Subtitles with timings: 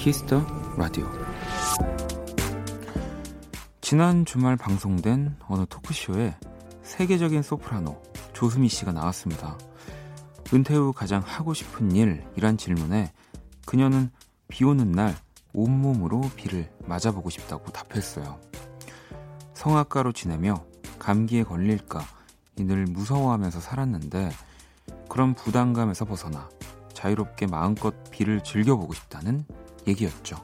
[0.00, 0.42] Kiss the
[0.78, 1.06] Radio
[3.82, 6.36] 지난 주말 방송된 어느 토크쇼에
[6.82, 8.00] 세계적인 소프라노
[8.32, 9.58] 조수미 씨가 나왔습니다.
[10.54, 13.12] 은퇴 후 가장 하고 싶은 일이란 질문에
[13.66, 14.10] 그녀는
[14.48, 15.14] 비 오는 날
[15.52, 18.40] 온몸으로 비를 맞아보고 싶다고 답했어요.
[19.52, 20.64] 성악가로 지내며
[20.98, 22.00] 감기에 걸릴까
[22.56, 24.30] 늘 무서워하면서 살았는데
[25.10, 26.48] 그런 부담감에서 벗어나
[26.94, 29.44] 자유롭게 마음껏 비를 즐겨보고 싶다는
[29.86, 30.36] 얘기였죠.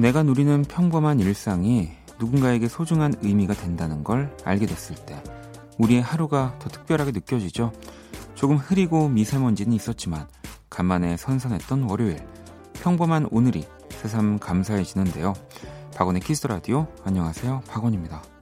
[0.00, 5.22] 내가 누리는 평범한 일상이 누군가에게 소중한 의미가 된다는 걸 알게 됐을 때
[5.78, 7.72] 우리의 하루가 더 특별하게 느껴지죠.
[8.34, 10.26] 조금 흐리고 미세먼지는 있었지만
[10.70, 12.18] 간만에 선선했던 월요일
[12.74, 15.34] 평범한 오늘이 새삼 감사해지는데요.
[15.94, 17.62] 박원의 Kiss the Radio 안녕하세요.
[17.68, 18.39] 박원입니다.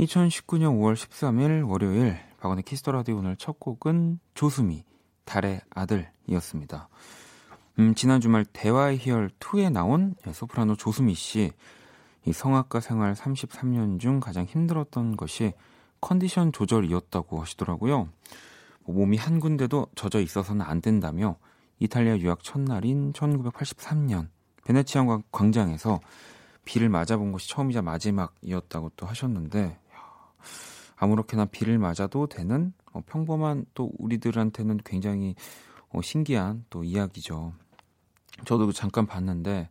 [0.00, 4.84] 2019년 5월 13일 월요일 박원의 Kiss the Radio 오늘 첫 곡은 조수미
[5.26, 6.88] 달의 아들이었습니다.
[7.78, 11.52] 음, 지난 주말 대화의 희열 2에 나온 소프라노 조수미 씨.
[12.24, 15.52] 이 성악가 생활 33년 중 가장 힘들었던 것이
[16.00, 18.08] 컨디션 조절이었다고 하시더라고요.
[18.84, 21.36] 뭐 몸이 한 군데도 젖어 있어서는 안 된다며
[21.78, 24.28] 이탈리아 유학 첫날인 1983년
[24.64, 26.00] 베네치아 광장에서
[26.64, 29.78] 비를 맞아본 것이 처음이자 마지막이었다고 또 하셨는데
[31.00, 35.34] 아무렇게나 비를 맞아도 되는 어, 평범한 또 우리들한테는 굉장히
[35.88, 37.52] 어, 신기한 또 이야기죠.
[38.44, 39.68] 저도 그 잠깐 봤는데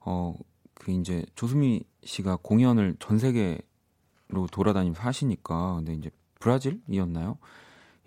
[0.00, 0.34] 어
[0.80, 7.36] 그 이제 조수미 씨가 공연을 전 세계로 돌아다니면서 하시니까 근데 이제 브라질이었나요?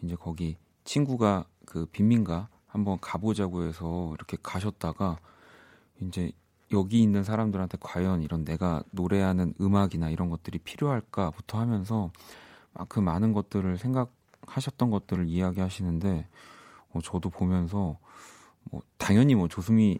[0.02, 5.20] 이제 거기 친구가 그 빈민가 한번 가보자고 해서 이렇게 가셨다가
[6.02, 6.32] 이제
[6.74, 12.12] 여기 있는 사람들한테 과연 이런 내가 노래하는 음악이나 이런 것들이 필요할까부터 하면서
[12.74, 16.28] 막그 많은 것들을 생각하셨던 것들을 이야기하시는데
[16.94, 17.98] 어, 저도 보면서
[18.66, 20.00] 뭐 당연히 뭐 조수미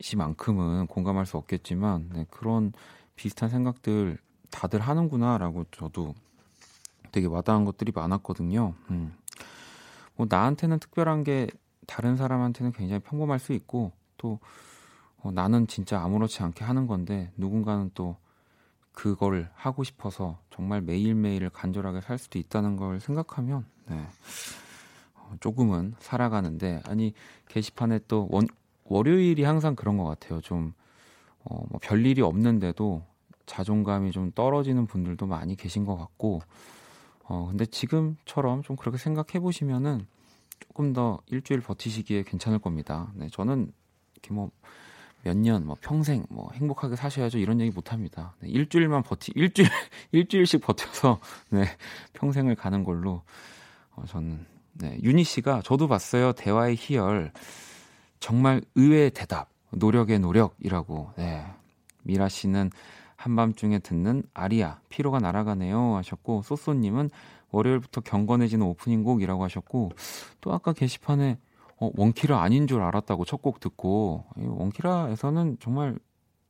[0.00, 2.72] 씨만큼은 공감할 수 없겠지만 네, 그런
[3.16, 4.18] 비슷한 생각들
[4.50, 6.14] 다들 하는구나라고 저도
[7.10, 8.74] 되게 와닿은 것들이 많았거든요.
[8.90, 9.14] 음.
[10.16, 11.48] 뭐 나한테는 특별한 게
[11.86, 14.38] 다른 사람한테는 굉장히 평범할 수 있고 또
[15.22, 18.16] 어, 나는 진짜 아무렇지 않게 하는 건데 누군가는 또
[18.92, 24.06] 그걸 하고 싶어서 정말 매일매일을 간절하게 살 수도 있다는 걸 생각하면 네.
[25.14, 27.14] 어, 조금은 살아가는데 아니
[27.46, 28.46] 게시판에 또 원,
[28.84, 30.40] 월요일이 항상 그런 것 같아요.
[30.40, 30.72] 좀
[31.44, 33.02] 어, 뭐 별일이 없는데도
[33.46, 36.40] 자존감이 좀 떨어지는 분들도 많이 계신 것 같고
[37.24, 40.06] 어, 근데 지금처럼 좀 그렇게 생각해 보시면은
[40.60, 43.12] 조금 더 일주일 버티시기에 괜찮을 겁니다.
[43.14, 43.72] 네, 저는
[44.14, 44.50] 이렇게 뭐
[45.22, 47.38] 몇 년, 뭐 평생, 뭐 행복하게 사셔야죠.
[47.38, 48.34] 이런 얘기 못 합니다.
[48.40, 49.68] 네, 일주일만 버티, 일주일,
[50.12, 51.20] 일주일씩 버텨서
[51.50, 51.64] 네
[52.14, 53.22] 평생을 가는 걸로
[53.94, 56.32] 어, 저는 네 윤희 씨가 저도 봤어요.
[56.32, 57.32] 대화의 희열.
[58.20, 61.12] 정말 의외의 대답, 노력의 노력이라고.
[61.16, 61.44] 네.
[62.02, 62.70] 미라 씨는
[63.16, 67.10] 한밤중에 듣는 아리아 피로가 날아가네요 하셨고 소소님은
[67.50, 69.92] 월요일부터 경건해지는 오프닝 곡이라고 하셨고
[70.40, 71.38] 또 아까 게시판에
[71.80, 75.98] 어, 원키라 아닌 줄 알았다고 첫 곡 듣고 원키라에서는 정말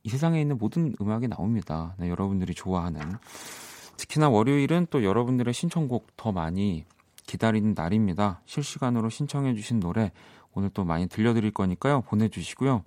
[0.03, 1.93] 이 세상에 있는 모든 음악이 나옵니다.
[1.97, 3.01] 네, 여러분들이 좋아하는
[3.97, 6.85] 특히나 월요일은 또 여러분들의 신청곡 더 많이
[7.27, 8.41] 기다리는 날입니다.
[8.45, 10.11] 실시간으로 신청해 주신 노래
[10.53, 12.01] 오늘 또 많이 들려드릴 거니까요.
[12.01, 12.83] 보내주시고요.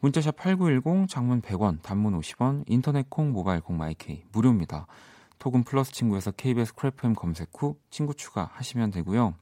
[0.00, 4.86] 문자샵 8910 장문 100원 단문 50원 인터넷 콩 모바일 콩 마이케이 무료입니다.
[5.38, 9.34] 톡은 플러스 친구에서 KBS Cool FM 검색 후 친구 추가하시면 되고요.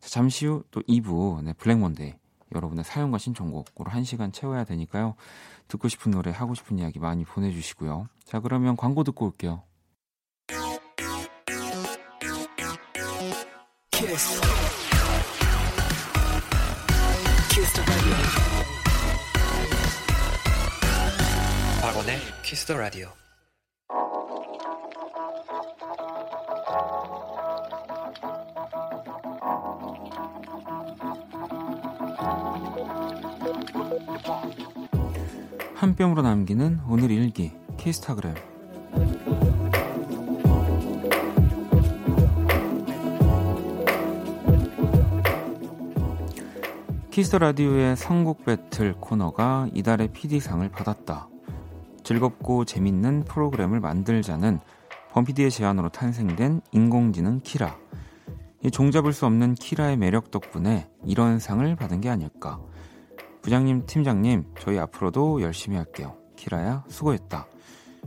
[0.00, 2.14] 자, 잠시 후 또 2부 네, Black Monday
[2.54, 5.14] 여러분의 사연과 신청곡으로 1시간 채워야 되니까요.
[5.68, 8.08] 듣고 싶은 노래, 하고 싶은 이야기 많이 보내주시고요.
[8.24, 9.62] 자, 그러면 광고 듣고 올게요.
[13.90, 14.40] Kiss.
[17.50, 17.82] Kiss
[21.82, 23.08] 박원의 Kiss the Radio.
[35.74, 38.34] 한 뼘으로 남기는 오늘 일기 키스타그램
[47.18, 51.28] Kiss the Radio의 선곡 배틀 코너가 이달의 PD상을 받았다.
[52.04, 54.60] 즐겁고 재밌는 프로그램을 만들자는
[55.10, 57.76] 범피디의 제안으로 탄생된 인공지능 키라.
[58.62, 62.60] 이 종잡을 수 없는 키라의 매력 덕분에 이런 상을 받은 게 아닐까.
[63.40, 66.18] 부장님, 팀장님, 저희 앞으로도 열심히 할게요.
[66.36, 67.46] 키라야, 수고했다.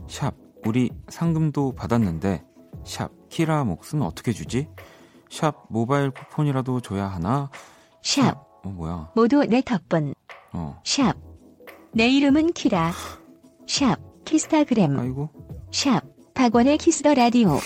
[0.06, 0.34] 샵,
[0.64, 2.44] 우리 상금도 받았는데,
[2.84, 4.68] 샵, 키라 몫은 어떻게 주지?
[5.28, 7.50] 샵, 모바일 쿠폰이라도 줘야 하나?
[8.02, 9.10] 샵, 어, 뭐야.
[9.16, 10.14] 모두 내 덕분.
[10.52, 10.80] 어.
[10.84, 11.16] 샵,
[11.92, 12.92] 내 이름은 키라.
[13.66, 14.96] 샵, 키스타그램.
[14.96, 15.28] 아이고.
[15.72, 16.02] 샵,
[16.34, 17.58] 박원의 Kiss the Radio.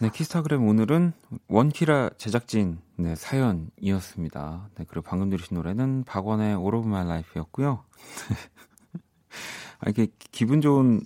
[0.00, 1.12] 네, 키스타그램 오늘은
[1.48, 4.70] 원키라 제작진 네, 사연이었습니다.
[4.76, 7.84] 네, 그리고 방금 들으신 노래는 박원의 All of My Life였고요.
[9.80, 11.02] 아, 이게 기분 좋은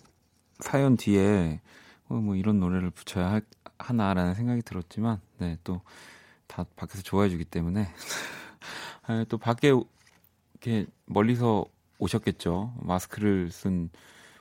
[0.61, 1.61] 사연 뒤에
[2.08, 3.43] 어, 뭐 이런 노래를 붙여야 할,
[3.79, 5.81] 하나라는 생각이 들었지만, 네, 또
[6.47, 7.88] 다 밖에서 좋아해 주기 때문에
[9.06, 9.73] 아, 또 밖에
[10.52, 11.64] 이렇게 멀리서
[11.99, 12.75] 오셨겠죠.
[12.81, 13.90] 마스크를 쓴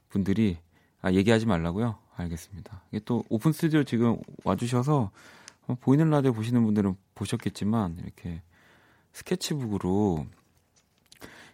[0.10, 0.60] 분들이
[1.02, 1.98] 아, 얘기하지 말라고요.
[2.16, 2.82] 알겠습니다.
[2.92, 5.12] 이게 또 오픈 스튜디오 지금 와주셔서
[5.68, 8.42] 어, 보이는 라디오 보시는 분들은 보셨겠지만 이렇게
[9.14, 10.26] 스케치북으로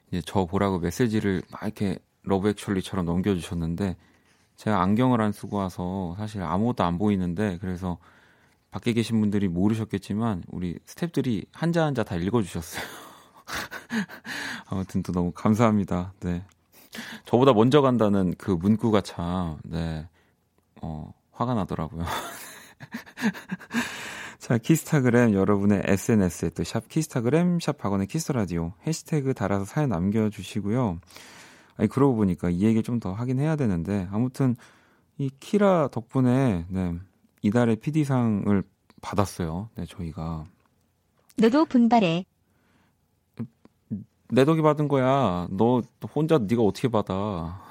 [0.10, 3.96] 이제 저 보라고 메시지를 막 이렇게 Love Actually처럼 넘겨주셨는데
[4.56, 7.98] 제가 안경을 안 쓰고 와서 사실 아무것도 안 보이는데 그래서
[8.72, 12.84] 밖에 계신 분들이 모르셨겠지만 우리 스탭들이 한자 한자 다 읽어주셨어요.
[14.68, 16.14] 아무튼 또 너무 감사합니다.
[16.20, 16.44] 네.
[17.26, 20.08] 저보다 먼저 간다는 그 문구가 참, 네,
[20.82, 22.04] 어, 화가 나더라고요.
[24.40, 31.00] 자, 키스타그램 여러분의 SNS에 또 샵 키스타그램, 샵 박원의 키스라디오 해시태그 달아서 사연 남겨 주시고요.
[31.78, 34.56] 아니, 그러고 보니까 이 얘기 좀 더 하긴 해야 되는데, 아무튼,
[35.18, 36.96] 이 키라 덕분에, 네,
[37.42, 38.64] 이달의 PD상을
[39.02, 39.70] 받았어요.
[39.76, 40.46] 네, 저희가.
[41.38, 42.26] 너도 분발해.
[44.32, 45.48] 내 덕이 받은 거야.
[45.52, 45.82] 너
[46.16, 47.62] 혼자 네가 어떻게 받아?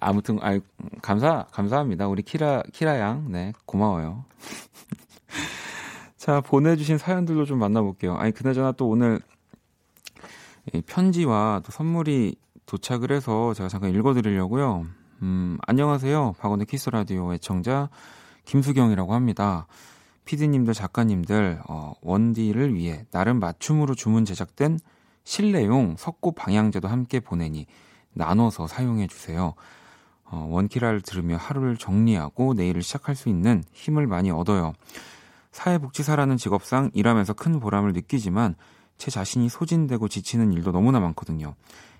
[0.00, 0.58] 아무튼 아
[1.02, 2.08] 감사 감사합니다.
[2.08, 3.30] 우리 키라 키라 양.
[3.30, 4.24] 네, 고마워요.
[6.16, 8.16] 자, 보내 주신 사연들로 좀 만나 볼게요.
[8.16, 9.20] 아니 그나저나 또 오늘
[10.86, 12.36] 편지와 또 선물이
[12.66, 14.86] 도착을 해서 제가 잠깐 읽어 드리려고요.
[15.22, 16.34] 음, 안녕하세요.
[16.38, 17.88] 박원의 키스 라디오 애청자
[18.44, 19.66] 김수경이라고 합니다.
[20.24, 24.78] 피디님들, 작가님들, 어, 원디를 위해 나름 맞춤으로 주문 제작된
[25.24, 27.66] 실내용 석고 방향제도 함께 보내니
[28.12, 29.54] 나눠서 사용해 주세요.
[30.30, 34.72] 어, 원키라를 들으며 하루를 정리하고 내일을 시작할 수 있는 힘을 많이 얻어요.
[35.52, 38.54] 사회복지사라는 직업상 일하면서 큰 보람을 느끼지만
[38.96, 41.54] 제 자신이 소진되고 지치는 일도 너무나 많거든요.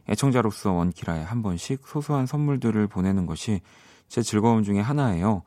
[0.09, 3.61] 애청자로서 원키라에 한 번씩 소소한 선물들을 보내는 것이
[4.09, 5.43] 제 즐거움 중에 하나예요.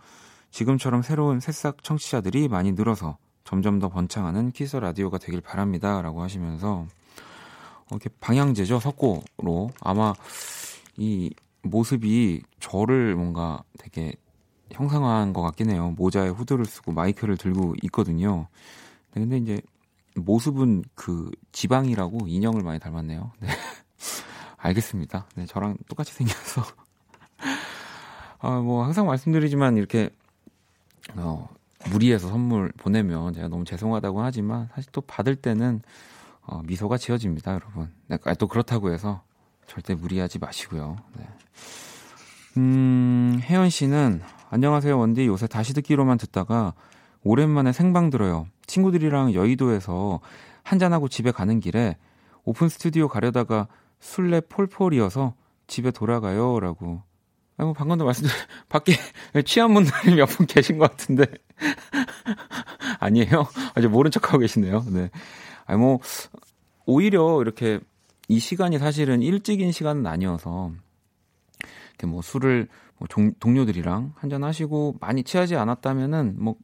[0.52, 6.02] 지금처럼 새로운 새싹 청취자들이 많이 늘어서 점점 더 번창하는 키스 라디오가 되길 바랍니다.
[6.02, 9.72] 라고 하시면서, 어, 이렇게 방향제죠, 석고로.
[9.82, 10.14] 아마
[10.98, 11.34] 이
[11.64, 14.14] 모습이 저를 뭔가 되게
[14.72, 15.94] 형상화한 것 같긴 해요.
[15.98, 18.48] 모자에 후드를 쓰고 마이크를 들고 있거든요.
[19.14, 19.62] 네, 근데 이제
[20.16, 23.32] 모습은 그 지방이라고 인형을 많이 닮았네요.
[23.40, 23.48] 네.
[24.58, 25.28] 알겠습니다.
[25.36, 26.64] 네, 저랑 똑같이 생겨서.
[28.40, 30.10] 아, 뭐, 항상 말씀드리지만, 이렇게,
[31.16, 31.50] 어,
[31.90, 35.82] 무리해서 선물 보내면 제가 너무 죄송하다고 하지만, 사실 또 받을 때는,
[36.42, 37.92] 어, 미소가 지어집니다, 여러분.
[38.08, 39.24] 네, 또 그렇다고 해서
[39.68, 40.98] 절대 무리하지 마시고요.
[41.18, 41.28] 네.
[42.58, 45.26] 음, 혜연 씨는, 안녕하세요, 원디.
[45.26, 46.74] 요새 다시 듣기로만 듣다가,
[47.24, 48.48] 오랜만에 생방 들어요.
[48.68, 50.20] 친구들이랑 여의도에서
[50.64, 51.98] 한잔하고 집에 가는 길에
[52.44, 53.68] 오픈 스튜디오 가려다가
[54.00, 55.34] 술내 폴폴이어서
[55.68, 56.60] 집에 돌아가요.
[56.60, 57.02] 라고.
[57.58, 58.36] 아니, 뭐, 방금도 말씀드린,
[58.70, 58.94] 밖에
[59.46, 61.26] 취한 분들이 몇분 계신 것 같은데.
[63.00, 63.48] 아니에요?
[63.76, 64.84] 아직 모른 척하고 계시네요.
[64.90, 65.10] 네.
[65.66, 66.00] 아니, 뭐,
[66.86, 67.80] 오히려 이렇게
[68.34, 70.72] 이 시간이 사실은 일찍인 시간은 아니어서,
[71.90, 76.56] 이렇게 뭐 술을 뭐 종, 동료들이랑 한잔 하시고 많이 취하지 않았다면은 뭐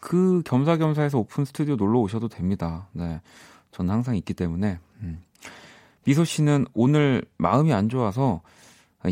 [0.00, 2.88] 그 겸사겸사해서 오픈 스튜디오 놀러 오셔도 됩니다.
[2.92, 3.20] 네.
[3.72, 4.78] 저는 항상 있기 때문에.
[5.02, 5.22] 음.
[6.04, 8.40] 미소 씨는 오늘 마음이 안 좋아서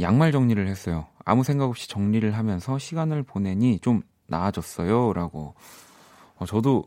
[0.00, 1.06] 양말 정리를 했어요.
[1.25, 5.12] 아무 생각 없이 정리를 하면서 시간을 보내니 좀 나아졌어요.
[5.12, 5.54] 라고.
[6.37, 6.85] 어, 저도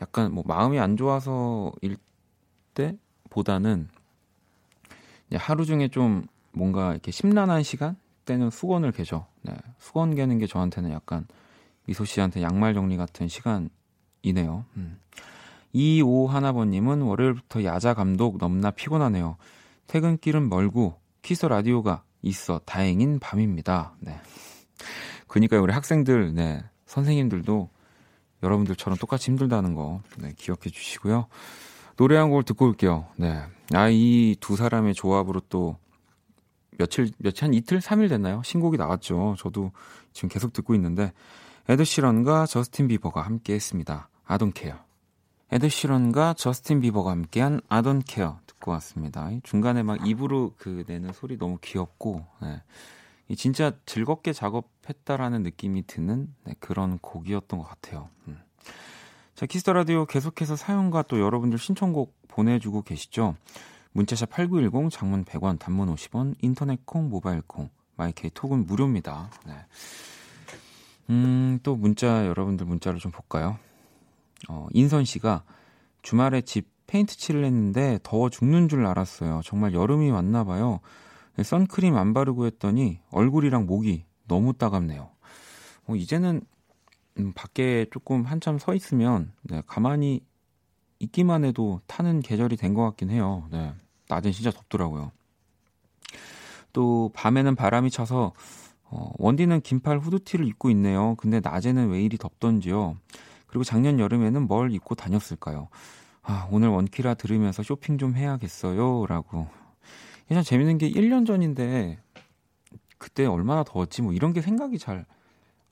[0.00, 1.96] 약간 뭐 마음이 안 좋아서 일
[2.74, 3.88] 때보다는
[5.36, 9.26] 하루 중에 좀 뭔가 이렇게 심란한 시간 때는 수건을 개죠.
[9.42, 9.54] 네.
[9.78, 11.26] 수건 개는 게 저한테는 약간
[11.86, 14.64] 미소 씨한테 양말 정리 같은 시간이네요.
[14.76, 14.98] 음.
[15.74, 19.36] 25하나번님은 월요일부터 야자 감독 넘나 피곤하네요.
[19.86, 23.94] 퇴근길은 멀고 키스 라디오가 있어 다행인 밤입니다.
[24.00, 24.18] 네.
[25.26, 26.64] 그니까요, 우리 학생들, 네.
[26.86, 27.70] 선생님들도
[28.42, 30.32] 여러분들처럼 똑같이 힘들다는 거, 네.
[30.36, 31.26] 기억해 주시고요.
[32.00, 33.04] 노래 한 곡을 듣고 올게요.
[33.16, 33.42] 네.
[33.74, 35.76] 아, 이 두 사람의 조합으로 또
[36.78, 38.40] 며칠, 며칠, 한 이틀, 3일 됐나요?
[38.42, 39.34] 신곡이 나왔죠.
[39.38, 39.72] 저도
[40.14, 41.12] 지금 계속 듣고 있는데,
[41.68, 44.08] 에드 시런과 저스틴 비버가 함께 했습니다.
[44.24, 44.78] I Don't Care.
[45.52, 49.28] 에드시런과 저스틴 비버가 함께한 I Don't Care 듣고 왔습니다.
[49.42, 52.62] 중간에 막 입으로 그 내는 소리 너무 귀엽고, 네.
[53.36, 58.08] 진짜 즐겁게 작업했다라는 느낌이 드는 네, 그런 곡이었던 것 같아요.
[58.26, 58.38] 음.
[59.40, 63.36] 자, Kiss the Radio 계속해서 사연과 또 여러분들 신청곡 보내주고 계시죠?
[63.92, 69.30] 문자샵 8910, 장문 100원, 단문 50원, 인터넷 콩, 모바일 콩, 마이케이 톡은 무료입니다.
[69.46, 69.54] 네.
[71.08, 73.56] 음, 또 문자, 여러분들 문자를 좀 볼까요?
[74.50, 75.44] 어, 인선 씨가
[76.02, 79.40] 주말에 집 페인트 칠을 했는데 더워 죽는 줄 알았어요.
[79.42, 80.80] 정말 여름이 왔나 봐요.
[81.36, 85.08] 네, 선크림 안 바르고 했더니 얼굴이랑 목이 너무 따갑네요.
[85.86, 86.42] 어, 이제는
[87.18, 90.22] 음, 밖에 조금 한참 서 있으면 네, 가만히
[91.00, 93.48] 있기만 해도 타는 계절이 된 것 같긴 해요.
[93.50, 93.72] 네,
[94.08, 95.12] 낮엔 진짜 덥더라고요.
[96.72, 98.32] 또 밤에는 바람이 차서
[98.84, 101.14] 어, 원디는 긴팔 후드티를 입고 있네요.
[101.16, 102.96] 근데 낮에는 왜 이리 덥던지요.
[103.46, 105.68] 그리고 작년 여름에는 뭘 입고 다녔을까요?
[106.22, 109.06] 아, 오늘 원키라 들으면서 쇼핑 좀 해야겠어요.
[109.06, 109.48] 라고.
[110.28, 111.98] 그냥 재밌는 게 1년 전인데,
[112.98, 114.02] 그때 얼마나 더웠지?
[114.02, 115.06] 뭐 이런 게 생각이 잘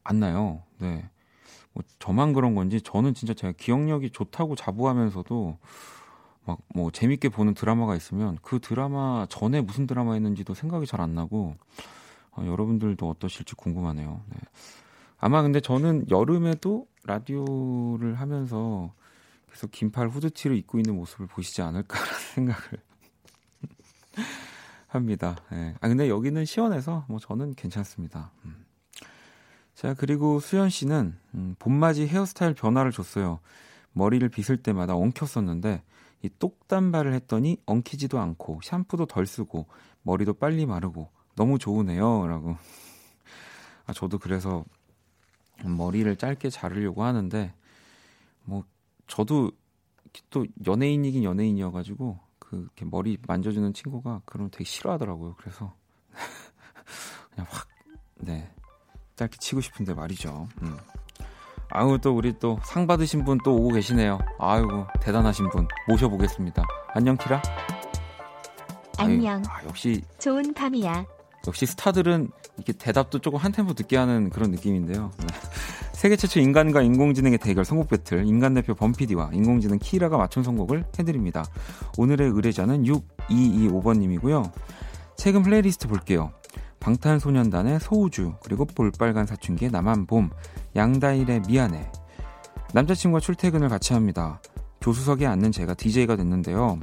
[0.04, 0.62] 안 나요.
[0.78, 1.10] 네.
[1.74, 5.58] 뭐 저만 그런 건지, 저는 진짜 제가 기억력이 좋다고 자부하면서도,
[6.46, 11.56] 막 뭐 재밌게 보는 드라마가 있으면 그 드라마 전에 무슨 드라마였는지도 생각이 잘 안 나고,
[12.32, 14.22] 어, 여러분들도 어떠실지 궁금하네요.
[14.30, 14.36] 네.
[15.18, 18.92] 아마 근데 저는 여름에도 라디오를 하면서
[19.50, 22.62] 계속 긴팔 후드티를 입고 있는 모습을 보시지 않을까라는 생각을
[24.88, 25.36] 합니다.
[25.50, 25.74] 네.
[25.80, 28.30] 아 근데 여기는 시원해서 뭐 저는 괜찮습니다.
[28.44, 28.64] 음.
[29.78, 33.38] 자 그리고 수현 씨는 음, 봄맞이 헤어스타일 변화를 줬어요.
[33.92, 35.84] 머리를 빗을 때마다 엉켰었는데
[36.22, 39.68] 이 똑단발을 했더니 엉키지도 않고 샴푸도 덜 쓰고
[40.02, 42.56] 머리도 빨리 마르고 너무 좋으네요라고.
[43.86, 44.64] 아 저도 그래서
[45.64, 47.54] 머리를 짧게 자르려고 하는데
[48.42, 48.64] 뭐
[49.06, 49.52] 저도
[50.30, 55.36] 또 연예인이긴 연예인이어 가지고 그 이렇게 머리 만져주는 친구가 그런 되게 싫어하더라고요.
[55.38, 55.72] 그래서
[57.30, 57.68] 그냥 확
[58.20, 58.50] 네
[59.18, 60.48] 짧게 치고 싶은데 말이죠.
[60.62, 60.76] 음.
[61.70, 64.18] 아우 또 우리 또 상 받으신 분 또 오고 계시네요.
[64.38, 66.64] 아이고 대단하신 분 모셔보겠습니다.
[66.94, 67.42] 안녕 키라.
[68.96, 69.42] 안녕.
[69.48, 71.04] 아, 역시 좋은 밤이야.
[71.46, 75.10] 역시 스타들은 이렇게 대답도 조금 한 템포 늦게 하는 그런 느낌인데요.
[75.18, 75.26] 네.
[75.92, 81.44] 세계 최초 인간과 인공지능의 대결 선곡 배틀 인간 대표 범피디와 인공지능 키라가 맞춘 선곡을 해드립니다.
[81.96, 84.50] 오늘의 의뢰자는 6225번님이고요.
[85.16, 86.32] 최근 플레이리스트 볼게요.
[86.88, 90.30] 방탄소년단의 소우주 그리고 볼빨간 사춘기의 나만 봄
[90.74, 91.90] 양다일의 미안해
[92.72, 94.40] 남자친구와 출퇴근을 같이 합니다.
[94.80, 96.78] 조수석에 앉는 제가 DJ가 됐는데요.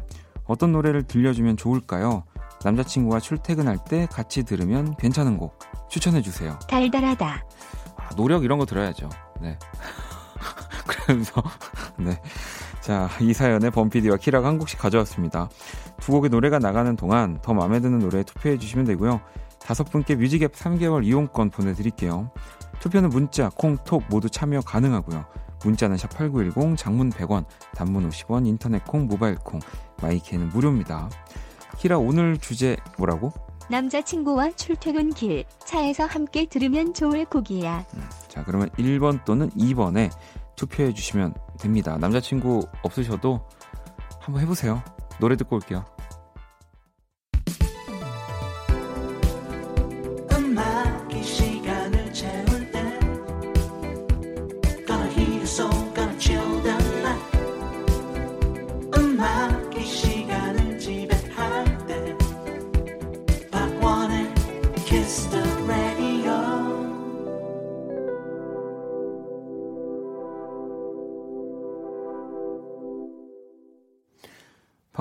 [0.45, 2.23] 어떤 노래를 들려주면 좋을까요?
[2.63, 5.57] 남자친구와 출퇴근할 때 같이 들으면 괜찮은 곡
[5.89, 6.59] 추천해주세요.
[6.67, 7.43] 달달하다.
[7.97, 9.09] 아, 노력 이런 거 들어야죠.
[9.41, 9.57] 네.
[10.85, 11.41] 그러면서,
[11.97, 12.19] 네.
[12.81, 15.49] 자, 이 사연에 범피디와 키라가 한 곡씩 가져왔습니다.
[15.99, 19.21] 두 곡의 노래가 나가는 동안 더 마음에 드는 노래에 투표해 주시면 되고요.
[19.65, 22.29] 다섯 분께 뮤직앱 3개월 이용권 보내드릴게요.
[22.79, 25.25] 투표는 문자, 콩, 톡 모두 참여 가능하고요.
[25.63, 29.59] 문자는 샵8910, 장문 100원, 단문 50원, 인터넷 콩, 모바일 콩,
[30.03, 31.09] 마이케는 무료입니다.
[31.79, 33.33] 키라 오늘 주제 뭐라고?
[33.71, 37.85] 남자친구와 출퇴근 길 차에서 함께 들으면 좋을 곡이야.
[37.95, 40.11] 음, 자 그러면 1번 또는 2번에
[40.55, 41.97] 투표해 주시면 됩니다.
[41.97, 43.41] 남자친구 없으셔도
[44.19, 44.83] 한번 해보세요.
[45.19, 45.85] 노래 듣고 올게요.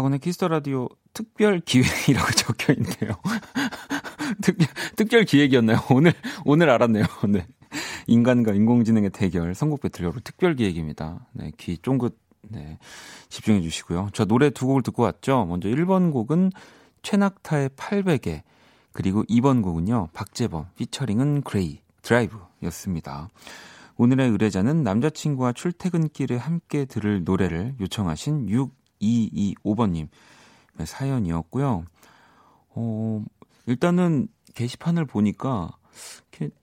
[0.04, 3.16] 박원의 Kiss the Radio 특별 기획이라고 적혀 있네요.
[4.42, 5.78] 특별, 특별 기획이었나요?
[5.90, 6.12] 오늘,
[6.44, 7.04] 오늘 알았네요.
[7.28, 7.46] 네.
[8.06, 11.26] 인간과 인공지능의 대결, 선곡 배틀 여러 특별 기획입니다.
[11.32, 12.78] 네, 귀 쫑긋, 네,
[13.30, 14.10] 집중해 주시고요.
[14.12, 15.46] 저 노래 두 곡을 듣고 왔죠.
[15.46, 16.52] 먼저 1번 곡은
[17.02, 18.42] 최낙타의 800에,
[18.92, 23.28] 그리고 2번 곡은요, 박재범, 피처링은 그레이, 드라이브 였습니다.
[23.96, 30.08] 오늘의 의뢰자는 남자친구와 출퇴근길에 함께 들을 노래를 요청하신 6 225번님
[30.84, 31.84] 사연이었고요.
[32.70, 33.24] 어,
[33.66, 35.70] 일단은 게시판을 보니까
[36.32, 36.54] 이렇게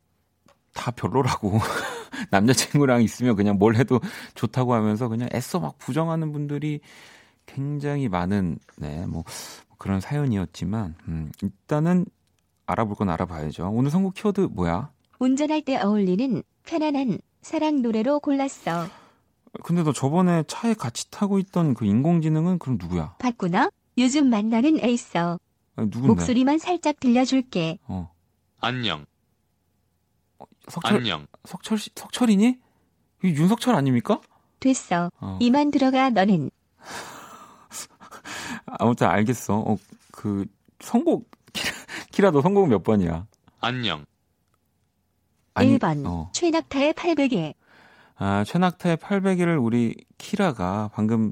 [0.73, 1.59] 다 별로라고
[2.31, 3.99] 남자친구랑 있으면 그냥 뭘 해도
[4.35, 6.81] 좋다고 하면서 그냥 애써 막 부정하는 분들이
[7.45, 9.23] 굉장히 많은 네, 뭐
[9.77, 12.05] 그런 사연이었지만 음, 일단은
[12.65, 13.69] 알아볼 건 알아봐야죠.
[13.71, 14.91] 오늘 선곡 키워드 뭐야?
[15.19, 18.87] 운전할 때 어울리는 편안한 사랑 노래로 골랐어.
[19.63, 23.15] 근데 너 저번에 차에 같이 타고 있던 그 인공지능은 그럼 누구야?
[23.19, 23.69] 봤구나?
[23.97, 25.39] 요즘 만나는 에이서.
[25.75, 26.07] 아니, 누군데?
[26.07, 27.79] 목소리만 살짝 들려줄게.
[27.87, 28.11] 어.
[28.59, 29.05] 안녕,
[30.69, 31.27] 석철 안녕.
[31.45, 32.57] 석철 씨 석철이니?
[33.23, 34.21] 이 윤석철 아닙니까?
[34.59, 35.11] 됐어.
[35.19, 35.37] 어.
[35.41, 36.49] 이만 들어가 너는.
[38.65, 39.57] 아무튼 알겠어.
[39.59, 39.77] 어,
[40.11, 40.45] 그
[40.79, 41.73] 선곡 키라,
[42.11, 43.27] 키라 너 선곡 몇 번이야?
[43.59, 44.05] 안녕,
[45.53, 46.05] 아니, 1번.
[46.07, 46.29] 어.
[46.33, 47.53] 최낙타의 800에.
[48.23, 51.31] 아, 최낙타의 800일을 우리 키라가 방금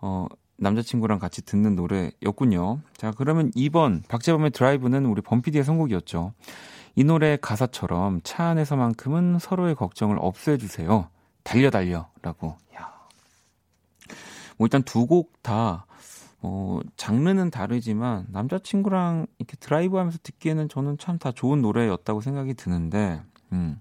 [0.00, 0.26] 어
[0.58, 2.80] 남자친구랑 같이 듣는 노래였군요.
[2.96, 6.32] 자, 그러면 2번 박재범의 드라이브는 우리 범피디의 선곡이었죠.
[6.96, 11.08] 이 노래 가사처럼 차 안에서만큼은 서로의 걱정을 없애주세요.
[11.44, 12.56] 달려 달려라고.
[12.76, 12.92] 야.
[14.58, 15.86] 뭐 일단 두 곡 다
[16.42, 23.78] 어, 장르는 다르지만 남자친구랑 이렇게 드라이브하면서 듣기에는 저는 참 다 좋은 노래였다고 생각이 드는데 음.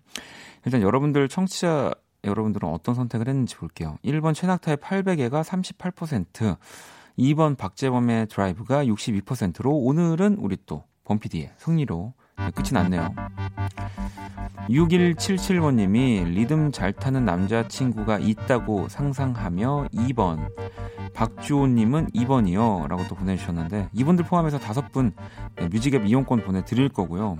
[0.66, 1.92] 일단 여러분들 청취자
[2.25, 3.98] 여러분들은 어떤 선택을 했는지 볼게요.
[4.03, 6.58] 1번 최낙타의 800회가 38%,
[7.17, 13.13] 2번 박재범의 드라이브가 62%로 오늘은 우리 또 범피디의 승리로 네, 끝이 났네요.
[14.70, 20.51] 6177번님이 리듬 잘 타는 남자친구가 있다고 상상하며 2번.
[21.13, 22.88] 박주호님은 2번이요.
[22.88, 25.13] 라고 또 보내주셨는데, 이분들 포함해서 다섯 분
[25.55, 27.38] 네, 뮤직앱 이용권 보내드릴 거고요.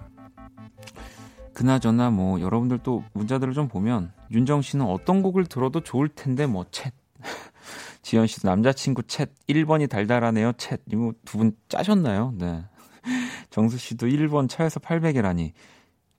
[1.56, 6.66] 그나저나 뭐 여러분들 또 문자들을 좀 보면 윤정 씨는 어떤 곡을 들어도 좋을 텐데 뭐
[6.66, 6.92] 챗.
[8.04, 10.52] 지현 씨도 남자친구 챗 1번이 달달하네요.
[10.54, 10.80] 챗.
[10.92, 12.34] 이거 두 분 짜셨나요?
[12.38, 12.66] 네.
[13.50, 15.54] 정수 씨도 1번 차에서 800이라니.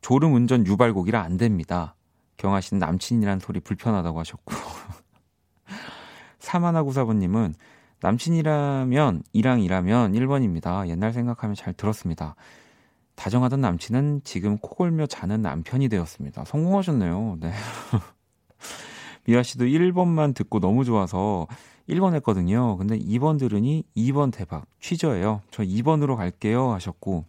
[0.00, 1.94] 졸음 운전 유발곡이라 안 됩니다.
[2.38, 4.54] 경아 씨는 남친이란 소리 불편하다고 하셨고.
[6.40, 7.54] 사마나 구사부님은
[8.00, 10.88] 남친이라면 이랑이라면 1번입니다.
[10.88, 12.36] 옛날 생각하면 잘 들었습니다.
[13.16, 16.44] 다정하던 남친은 지금 코골며 자는 남편이 되었습니다.
[16.44, 17.38] 성공하셨네요.
[17.40, 17.52] 네.
[19.26, 21.48] 미아 씨도 1번만 듣고 너무 좋아서
[21.88, 22.76] 1번 했거든요.
[22.76, 24.66] 근데 2번 들으니 2번 대박.
[24.80, 25.42] 취저예요.
[25.50, 26.72] 저 2번으로 갈게요.
[26.72, 27.24] 하셨고.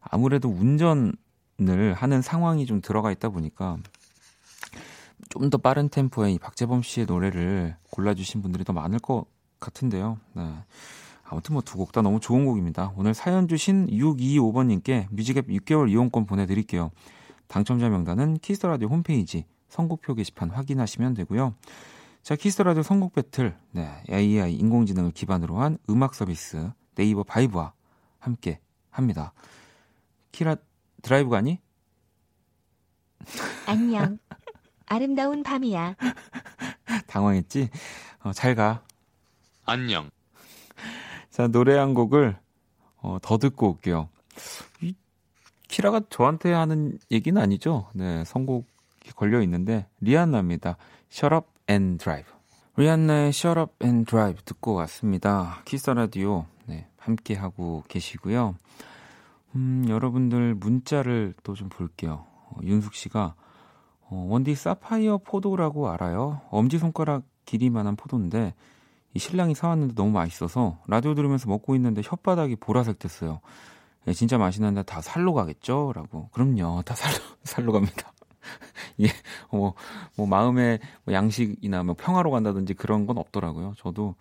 [0.00, 3.76] 아무래도 운전을 하는 상황이 좀 들어가 있다 보니까
[5.28, 9.26] 좀 더 빠른 템포의 이 박재범 씨의 노래를 골라주신 분들이 더 많을 것
[9.60, 10.18] 같은데요.
[10.34, 10.42] 네.
[11.30, 12.92] 아무튼 뭐 두 곡 다 너무 좋은 곡입니다.
[12.96, 16.90] 오늘 사연 주신 625번님께 뮤직앱 6개월 이용권 보내드릴게요.
[17.46, 21.54] 당첨자 명단은 키스 더 라디오 홈페이지 선곡표 게시판 확인하시면 되고요.
[22.22, 27.72] 자, 키스 더 라디오 선곡 배틀, 네, AI 인공지능을 기반으로 한 음악 서비스 네이버 VIBE와
[28.18, 28.58] 함께
[28.90, 29.32] 합니다.
[30.32, 30.56] 키라
[31.02, 31.60] 드라이브 가니?
[33.66, 34.18] 안녕.
[34.86, 35.94] 아름다운 밤이야.
[37.06, 37.70] 당황했지?
[38.24, 38.82] 어, 잘 가.
[39.64, 40.10] 안녕,
[41.40, 42.36] 자, 노래 한 곡을
[43.00, 44.10] 어, 더 듣고 올게요.
[44.82, 44.94] 이
[45.68, 47.88] 키라가 저한테 하는 얘기는 아니죠?
[47.94, 50.76] 네, 선곡이 걸려 있는데 리안나입니다.
[51.10, 52.30] Shut Up and Drive.
[52.76, 55.62] 리안나의 Shut Up and Drive 듣고 왔습니다.
[55.64, 58.54] 키스 라디오 네, 함께 하고 계시고요.
[59.54, 62.26] 음, 여러분들 문자를 또 좀 볼게요.
[62.50, 63.34] 어, 윤숙 씨가
[64.10, 66.42] 어, 원디 사파이어 포도라고 알아요?
[66.50, 68.52] 엄지손가락 길이만한 포도인데
[69.14, 73.40] 이 신랑이 사왔는데 너무 맛있어서 라디오 들으면서 먹고 있는데 혓바닥이 보라색 됐어요.
[74.06, 75.92] 예, 진짜 맛있는데 다 살로 가겠죠?
[75.94, 76.28] 라고.
[76.32, 76.82] 그럼요.
[76.82, 78.12] 다 살로, 살로 갑니다.
[79.00, 79.08] 예,
[79.50, 79.74] 뭐,
[80.16, 83.74] 뭐, 마음의 뭐 양식이나 뭐 평화로 간다든지 그런 건 없더라고요.
[83.76, 84.14] 저도,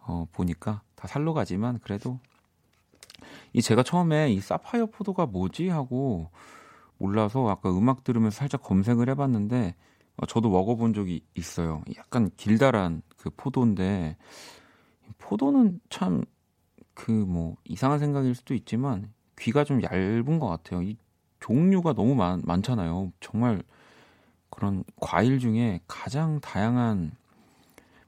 [0.00, 2.18] 어, 보니까 다 살로 가지만 그래도
[3.52, 5.68] 이 제가 처음에 이 사파이어 포도가 뭐지?
[5.68, 6.30] 하고
[6.98, 9.74] 몰라서 아까 음악 들으면서 살짝 검색을 해봤는데 어,
[10.26, 11.82] 저도 먹어본 적이 있어요.
[11.96, 14.16] 약간 길다란 그 포도인데
[15.18, 16.22] 포도는 참
[16.94, 20.82] 그 뭐 이상한 생각일 수도 있지만 귀가 좀 얇은 것 같아요.
[20.82, 20.96] 이
[21.40, 23.12] 종류가 너무 많, 많잖아요.
[23.20, 23.62] 정말
[24.50, 27.12] 그런 과일 중에 가장 다양한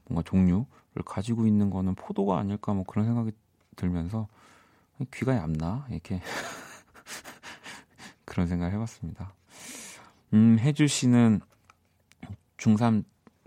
[0.05, 0.65] 뭔가 종류를
[1.05, 3.31] 가지고 있는 거는 포도가 아닐까 뭐 그런 생각이
[3.75, 4.27] 들면서
[5.13, 6.21] 귀가 얇나 이렇게
[8.25, 9.33] 그런 생각을 해봤습니다.
[10.33, 11.41] 음, 혜주 씨는
[12.59, 13.03] 중3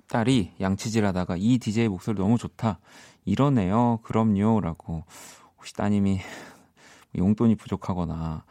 [0.08, 2.80] 딸이 양치질 하다가 이 DJ 목소리 너무 좋다.
[3.24, 4.00] 이러네요.
[4.02, 4.60] 그럼요.
[4.60, 5.04] 라고.
[5.56, 6.20] 혹시 따님이
[7.16, 8.44] 용돈이 부족하거나,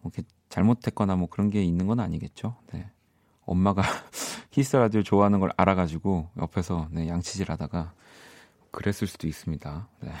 [0.00, 2.56] 뭐 이렇게 잘못했거나 뭐 그런 게 있는 건 아니겠죠.
[2.72, 2.90] 네.
[3.46, 3.82] 엄마가
[4.52, 7.92] 히스 라디오 좋아하는 걸 알아가지고 옆에서 네, 양치질 하다가
[8.70, 9.88] 그랬을 수도 있습니다.
[10.00, 10.12] 네.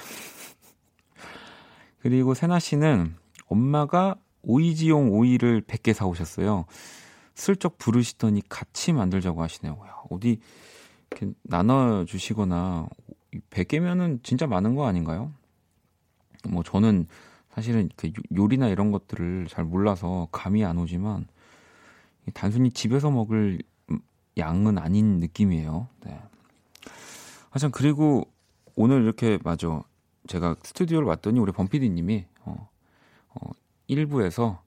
[2.00, 6.64] 그리고 세나 씨는 엄마가 오이지용 오이를 100개 사오셨어요.
[7.38, 9.80] 슬쩍 부르시더니 같이 만들자고 하시네요.
[9.86, 10.40] 야, 어디
[11.10, 12.88] 이렇게 나눠주시거나
[13.50, 15.32] 100개면은 진짜 많은 거 아닌가요?
[16.48, 17.06] 뭐 저는
[17.54, 21.26] 사실은 그 요리나 이런 것들을 잘 몰라서 감이 안 오지만
[22.34, 23.60] 단순히 집에서 먹을
[24.36, 25.88] 양은 아닌 느낌이에요.
[26.04, 26.20] 네.
[27.50, 28.28] 아, 참, 그리고
[28.76, 29.82] 오늘 이렇게, 맞아.
[30.26, 32.68] 제가 스튜디오를 왔더니 우리 범피디님이, 어,
[33.30, 33.50] 어,
[33.88, 34.58] 1부에서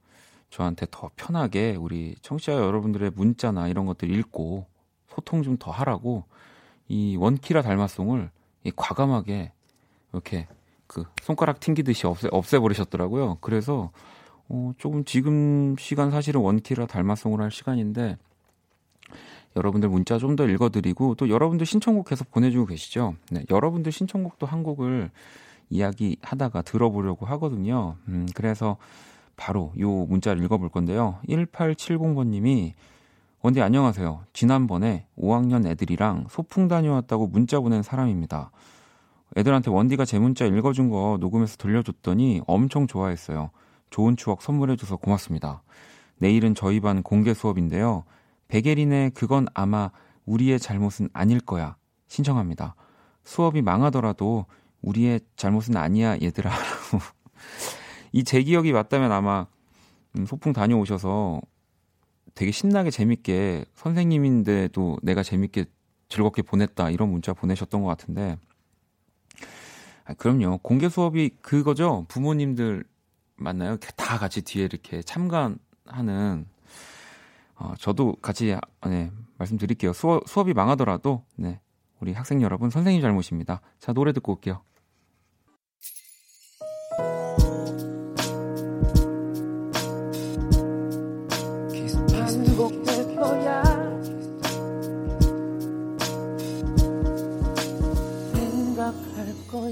[0.52, 4.68] 저한테 더 편하게 우리 청취자 여러분들의 문자나 이런 것들 읽고
[5.08, 6.26] 소통 좀 더 하라고
[6.88, 8.30] 이 원키라 달마송을
[8.66, 9.52] 이 과감하게
[10.14, 10.48] 이렇게
[10.88, 13.38] 그 손가락 튕기듯이 없애, 없애버리셨더라고요.
[13.42, 13.92] 그래서
[14.50, 18.18] 어, 조금 지금 시간 사실은 원키라 달마송을 할 시간인데
[19.56, 23.16] 여러분들 문자 좀 더 읽어드리고 또 여러분들 신청곡 계속 보내주고 계시죠.
[23.32, 25.12] 네, 여러분들 신청곡도 한 곡을
[25.70, 27.96] 이야기하다가 들어보려고 하거든요.
[28.10, 28.78] 음, 그래서
[29.42, 31.18] 바로 요 문자를 읽어볼 건데요.
[31.28, 32.74] 1870번님이
[33.42, 34.22] 원디 안녕하세요.
[34.34, 38.52] 지난번에 5학년 애들이랑 소풍 다녀왔다고 문자 보낸 사람입니다.
[39.36, 43.50] 애들한테 원디가 제 문자 읽어준 거 녹음해서 들려줬더니 엄청 좋아했어요.
[43.90, 45.64] 좋은 추억 선물해줘서 고맙습니다.
[46.18, 48.04] 내일은 저희 반 공개 수업인데요.
[48.48, 49.90] 백예린의 그건 아마
[50.28, 51.78] 우리의 잘못은 아닐 거야.
[52.10, 52.76] 신청합니다.
[53.24, 54.46] 수업이 망하더라도
[54.84, 56.52] 우리의 잘못은 아니야, 얘들아.
[58.14, 59.48] 이 제 기억이 맞다면 아마
[60.18, 61.42] 음, 소풍 다녀오셔서
[62.36, 65.66] 되게 신나게 재밌게 선생님인데도 내가 재밌게
[66.10, 68.38] 즐겁게 보냈다 이런 문자 보내셨던 것 같은데.
[70.06, 70.58] 아, 그럼요.
[70.60, 72.06] 공개 수업이 그거죠?
[72.10, 72.84] 부모님들
[73.38, 73.78] 맞나요?
[73.78, 76.46] 다 같이 뒤에 이렇게 참관하는.
[77.56, 78.56] 어, 저도 같이
[78.88, 79.94] 네, 말씀드릴게요.
[79.94, 81.60] 수업, 수업이 망하더라도 네,
[82.00, 83.62] 우리 학생 여러분 선생님 잘못입니다.
[83.80, 84.62] 자 노래 듣고 올게요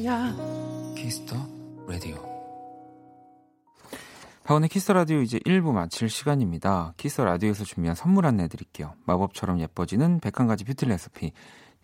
[0.09, 0.35] 거야.
[0.95, 1.35] 키스 더
[1.87, 2.17] 라디오.
[4.43, 6.95] 박원의 키스 라디오 이제 1부 마칠 시간입니다.
[6.97, 8.95] 키스 라디오에서 준비한 선물 안내 드릴게요.
[9.05, 11.31] 마법처럼 예뻐지는 101가지 뷰티 레시피.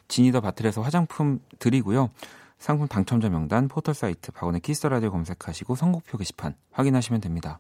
[0.07, 2.09] 지니더 바틀에서 화장품 드리고요.
[2.57, 7.59] 상품 당첨자 명단 포털 사이트 박원의 키스 라디오 검색하시고 선곡표 게시판 확인하시면 됩니다.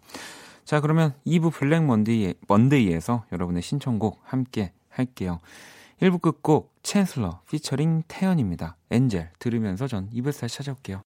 [0.63, 5.39] 자, 그러면 2부 블랙 먼데이, 먼데이에서 여러분의 신청곡 함께 할게요.
[6.01, 8.77] 1부 끝곡 챈슬러 피처링 태연입니다.
[8.91, 11.01] 엔젤 들으면서 전 2부에서 다시 찾아올게요.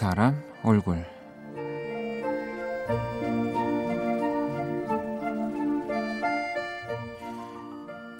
[0.00, 1.04] 사람 얼굴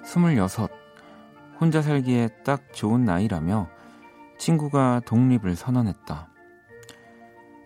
[0.03, 0.69] 스물여섯
[1.59, 3.67] 혼자 살기에 딱 좋은 나이라며
[4.37, 6.29] 친구가 독립을 선언했다.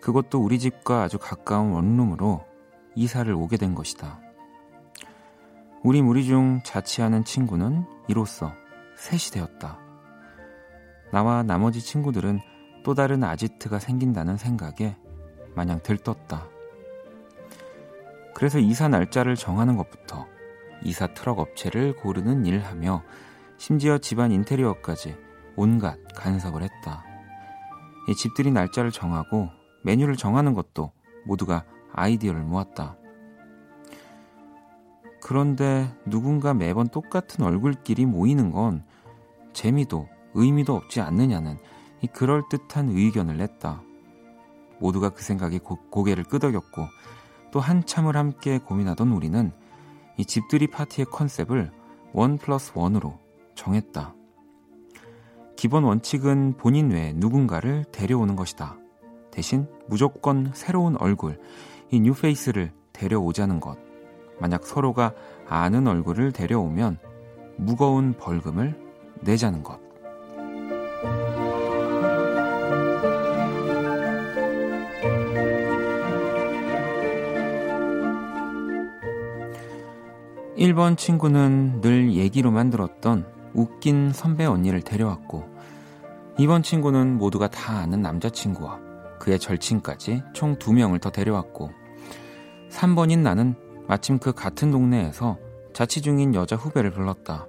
[0.00, 2.42] 그것도 우리 집과 아주 가까운 원룸으로
[2.94, 4.18] 이사를 오게 된 것이다.
[5.84, 8.54] 우리 무리 중 자취하는 친구는 이로써
[8.96, 9.78] 셋이 되었다.
[11.12, 12.55] 나와 나머지 친구들은
[12.86, 14.94] 또 다른 아지트가 생긴다는 생각에
[15.56, 16.46] 마냥 들떴다.
[18.32, 20.28] 그래서 이사 날짜를 정하는 것부터
[20.84, 23.02] 이사 트럭 업체를 고르는 일 하며
[23.56, 25.16] 심지어 집안 인테리어까지
[25.56, 27.04] 온갖 간섭을 했다.
[28.08, 29.48] 이 집들이 날짜를 정하고
[29.82, 30.92] 메뉴를 정하는 것도
[31.24, 32.96] 모두가 아이디어를 모았다.
[35.20, 38.84] 그런데 누군가 매번 똑같은 얼굴끼리 모이는 건
[39.54, 41.58] 재미도 의미도 없지 않느냐는
[42.02, 43.82] 이 그럴듯한 의견을 냈다.
[44.78, 46.86] 모두가 그 생각에 고, 고개를 끄덕였고
[47.50, 49.52] 또 한참을 함께 고민하던 우리는
[50.16, 51.70] 이 집들이 파티의 컨셉을
[52.12, 53.18] 원 플러스 원으로
[53.54, 54.14] 정했다.
[55.56, 58.76] 기본 원칙은 본인 외에 누군가를 데려오는 것이다.
[59.30, 61.40] 대신 무조건 새로운 얼굴,
[61.90, 63.78] 이 뉴페이스를 데려오자는 것.
[64.38, 65.14] 만약 서로가
[65.48, 66.98] 아는 얼굴을 데려오면
[67.56, 68.78] 무거운 벌금을
[69.22, 69.85] 내자는 것.
[80.56, 85.44] 1번 친구는 늘 얘기로만 들었던 웃긴 선배 언니를 데려왔고
[86.38, 88.80] 2번 친구는 모두가 다 아는 남자친구와
[89.18, 91.70] 그의 절친까지 총 2명을 더 데려왔고
[92.70, 93.54] 3번인 나는
[93.86, 95.38] 마침 그 같은 동네에서
[95.72, 97.46] 자취 중인 여자 후배를 불렀다.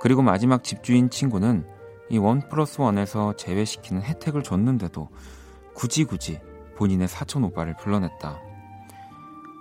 [0.00, 1.66] 그리고 마지막 집주인 친구는
[2.10, 5.08] 이 원 플러스 원에서 제외시키는 혜택을 줬는데도
[5.74, 6.40] 굳이 굳이
[6.76, 8.45] 본인의 사촌 오빠를 불러냈다.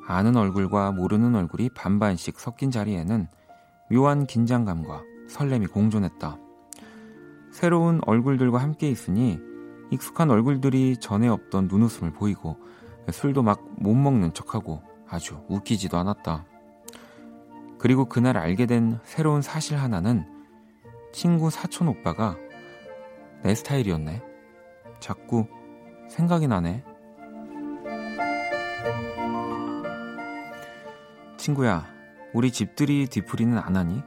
[0.07, 3.27] 아는 얼굴과 모르는 얼굴이 반반씩 섞인 자리에는
[3.91, 6.37] 묘한 긴장감과 설렘이 공존했다.
[7.51, 9.39] 새로운 얼굴들과 함께 있으니
[9.91, 12.57] 익숙한 얼굴들이 전에 없던 눈웃음을 보이고
[13.11, 16.45] 술도 막 못 먹는 척하고 아주 웃기지도 않았다.
[17.77, 20.25] 그리고 그날 알게 된 새로운 사실 하나는
[21.11, 22.35] 친구 사촌 오빠가
[23.43, 24.23] 내 스타일이었네.
[24.99, 25.45] 자꾸
[26.09, 26.83] 생각이 나네.
[31.45, 31.85] 친구야,
[32.33, 34.01] 우리 집들이 뒤풀이는 안 하니?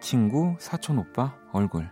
[0.00, 1.90] 친구 사촌 오빠 얼굴.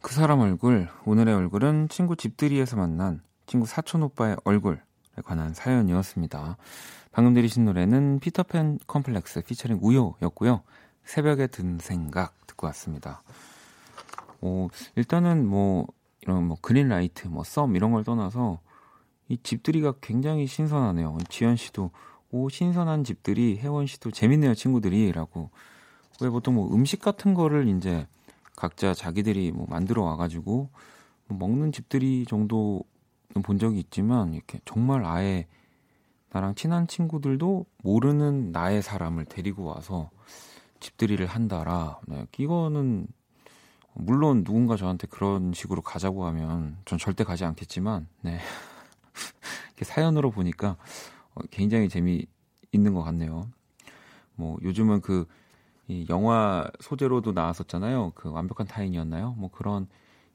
[0.00, 4.78] 그 사람 얼굴, 오늘의 얼굴은 친구 집들이에서 만난 친구 사촌 오빠의 얼굴에
[5.24, 6.56] 관한 사연이었습니다.
[7.12, 10.64] 방금 들으신 노래는 피터팬 컴플렉스 피처링 우효였고요.
[11.04, 13.22] 새벽에 든 생각 듣고 왔습니다.
[14.40, 15.86] 오, 일단은 뭐
[16.20, 18.58] 이런 뭐 green light, 뭐 썸 이런 걸 떠나서
[19.32, 21.16] 이 집들이가 굉장히 신선하네요.
[21.30, 21.90] 지현 씨도
[22.32, 25.48] 오 신선한 집들이, 혜원 씨도 재밌네요 친구들이라고.
[26.20, 28.06] 왜 보통 뭐 음식 같은 거를 이제
[28.56, 30.68] 각자 자기들이 뭐 만들어 와가지고
[31.28, 32.82] 뭐 먹는 집들이 정도는
[33.42, 35.46] 본 적이 있지만 이렇게 정말 아예
[36.28, 40.10] 나랑 친한 친구들도 모르는 나의 사람을 데리고 와서
[40.80, 42.00] 집들이를 한다라.
[42.06, 43.06] 네, 이거는
[43.94, 48.38] 물론 누군가 저한테 그런 식으로 가자고 하면 전 절대 가지 않겠지만, 네.
[49.84, 50.76] 사연으로 보니까
[51.34, 52.26] 어, 굉장히 재미
[52.72, 53.50] 있는 것 같네요.
[54.34, 55.26] 뭐 요즘은 그
[55.88, 58.12] 이 영화 소재로도 나왔었잖아요.
[58.14, 59.34] 그 완벽한 타인이었나요?
[59.36, 59.88] 뭐 그런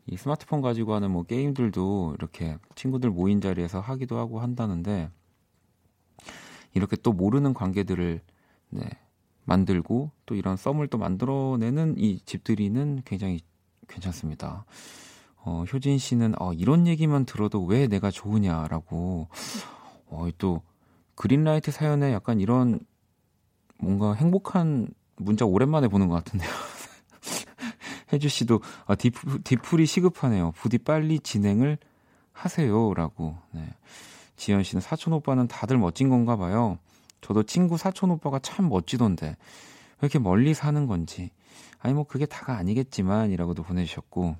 [0.06, 5.10] 이 스마트폰 가지고 하는 뭐 게임들도 이렇게 친구들 모인 자리에서 하기도 하고 한다는데
[6.74, 8.22] 이렇게 또 모르는 관계들을
[8.70, 8.90] 네,
[9.46, 13.40] 만들고 또 이런 썸을 또 만들어내는 이 집들이는 굉장히
[13.88, 14.66] 괜찮습니다.
[15.48, 19.30] 어, 효진 씨는 어, 이런 얘기만 들어도 왜 내가 좋으냐라고
[20.08, 20.62] 어, 또
[21.16, 22.82] 그린라이트 사연에 약간 이런
[23.80, 26.50] 뭔가 행복한 문자 오랜만에 보는 것 같은데요.
[28.12, 30.52] 혜주 씨도 아, 디프, 디풀이 시급하네요.
[30.52, 31.78] 부디 빨리 진행을
[32.34, 33.38] 하세요라고.
[33.52, 33.70] 네.
[34.36, 36.78] 지현 씨는 사촌 오빠는 다들 멋진 건가 봐요.
[37.22, 39.36] 저도 친구 사촌 오빠가 참 멋지던데 왜
[40.02, 41.32] 이렇게 멀리 사는 건지
[41.80, 44.36] 아니 뭐 그게 다가 아니겠지만이라고도 보내주셨고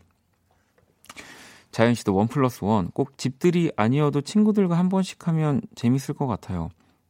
[1.78, 6.70] 자연 씨도 원 플러스 원 꼭 집들이 아니어도 친구들과 한 번씩 하면 재밌을 것 같아요.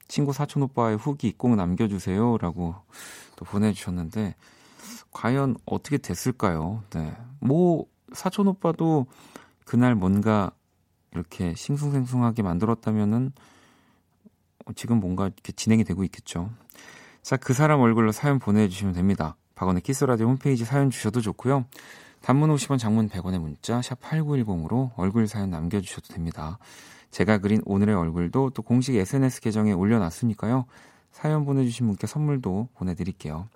[0.09, 2.75] 친구 사촌 오빠의 후기 꼭 남겨주세요 라고
[3.37, 4.35] 또 보내주셨는데
[5.11, 6.83] 과연 어떻게 됐을까요?
[6.89, 9.05] 네, 뭐 사촌 오빠도
[9.63, 10.51] 그날 뭔가
[11.13, 13.31] 이렇게 싱숭생숭하게 만들었다면은
[14.75, 16.49] 지금 뭔가 이렇게 진행이 되고 있겠죠.
[17.21, 19.37] 자, 그 사람 얼굴로 사연 보내주시면 됩니다.
[19.55, 21.63] 박원의 키스라디오 홈페이지 사연 주셔도 좋고요.
[22.21, 26.59] 단문 50원, 장문 100원의 문자 샵 8910으로 얼굴 사연 남겨주셔도 됩니다.
[27.11, 30.65] 제가 그린 오늘의 얼굴도 또 공식 SNS 계정에 올려놨으니까요.
[31.11, 33.47] 사연 보내주신 분께 선물도 보내드릴게요.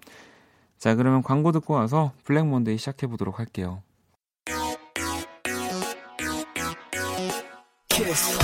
[0.78, 3.84] 자, 그러면 광고 듣고 와서 블랙 먼데이 시작해보도록 할게요.
[7.90, 8.40] 키스.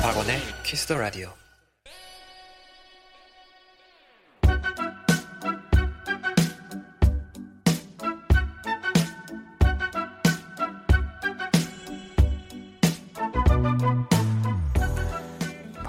[0.00, 1.43] 박원의 키스 더 라디오.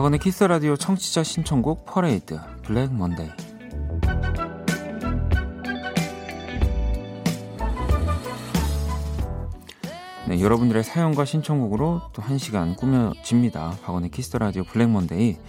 [0.06, 3.28] 박원의 키스 라디오 청취자 신청곡 퍼레이드 블랙 먼데이
[10.28, 13.72] 네, 여러분들의 사연과 신청곡으로 또 한 시간 꾸며집니다.
[13.84, 15.40] 박원의 키스 라디오 블랙 먼데이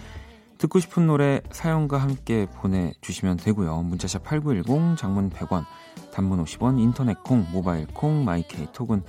[0.57, 3.83] 듣고 싶은 노래 사연과 함께 보내주시면 되고요.
[3.83, 5.67] 문자샵 8910 장문 100원
[6.15, 9.03] 단문 50원 인터넷 콩 모바일 콩 마이케이 톡은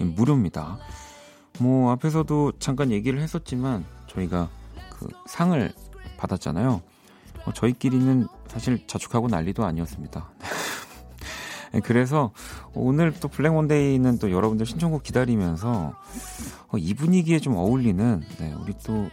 [0.00, 0.76] 무료입니다.
[1.60, 4.48] 뭐 앞에서도 잠깐 얘기를 했었지만 저희가
[4.98, 5.72] 그 상을
[6.16, 6.82] 받았잖아요.
[7.44, 10.28] 어, 저희끼리는 사실 자축하고 난리도 아니었습니다.
[11.72, 12.32] 네, 그래서
[12.74, 15.94] 오늘 또 블랙 먼데이는 또 여러분들 신청곡 기다리면서
[16.68, 19.10] 어, 이 분위기에 좀 어울리는 네, 우리 또뭐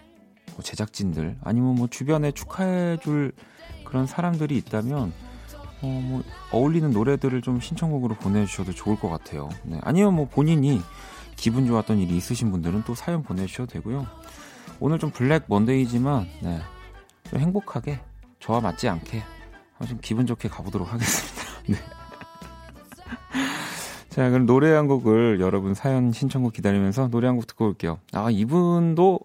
[0.64, 3.34] 제작진들 아니면 뭐 주변에 축하해줄
[3.84, 5.14] 그런 사람들이 있다면
[5.82, 9.50] 어, 뭐 어울리는 노래들을 좀 신청곡으로 보내주셔도 좋을 것 같아요.
[9.64, 10.82] 네, 아니면 뭐 본인이
[11.36, 14.08] 기분 좋았던 일이 있으신 분들은 또 사연 보내주셔도 되고요.
[14.80, 16.60] 오늘 좀 블랙 먼데이지만 네,
[17.30, 18.00] 좀 행복하게
[18.40, 19.24] 저와 맞지 않게
[19.88, 21.44] 좀 기분 좋게 가보도록 하겠습니다.
[21.68, 21.76] 네.
[24.10, 28.00] 자, 그럼 노래 한 곡을 여러분 사연 신청곡 기다리면서 노래 한 곡 듣고 올게요.
[28.14, 29.20] 아, 이분도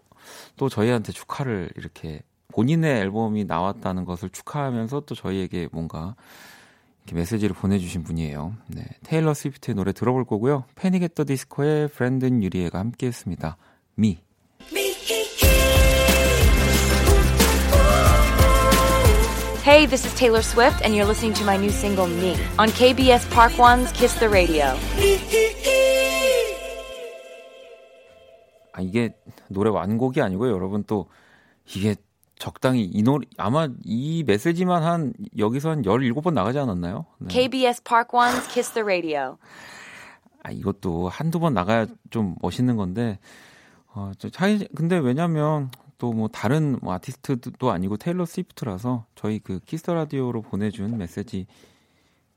[0.56, 6.16] 또 저희한테 축하를 이렇게 본인의 앨범이 나왔다는 것을 축하하면서 또 저희에게 뭔가
[7.12, 8.54] 메시지를 보내주신 분이에요.
[8.68, 10.64] 네, 테일러 스위프트의 노래 들어볼 거고요.
[10.74, 13.56] 패닉 앳더 디스코의 브랜든 유리에가 함께 했습니다.
[13.94, 14.18] 미.
[19.62, 23.28] Hey, this is Taylor Swift, and you're listening to my new single, Me, on KBS
[23.30, 24.72] Park One's Kiss the Radio.
[28.72, 29.14] 아, 이게
[29.48, 30.50] 노래 완곡이 아니고요.
[30.52, 31.10] 여러분 또
[31.66, 31.96] 이게
[32.38, 37.04] 적당히 이 노래 아마 이 메시지만 한 여기서 한 17번 나가지 않았나요?
[37.18, 37.28] 네.
[37.28, 39.36] KBS Park One's Kiss the Radio.
[40.42, 43.18] 아, 이것도 한두 번 나가야 좀 멋있는 건데
[43.92, 45.70] 어, 저 차이 근데 왜냐면
[46.00, 51.46] 또 뭐 다른 뭐 아티스트도 아니고 테일러 스위프트라서 저희 그 키스 더 라디오로 보내준 메시지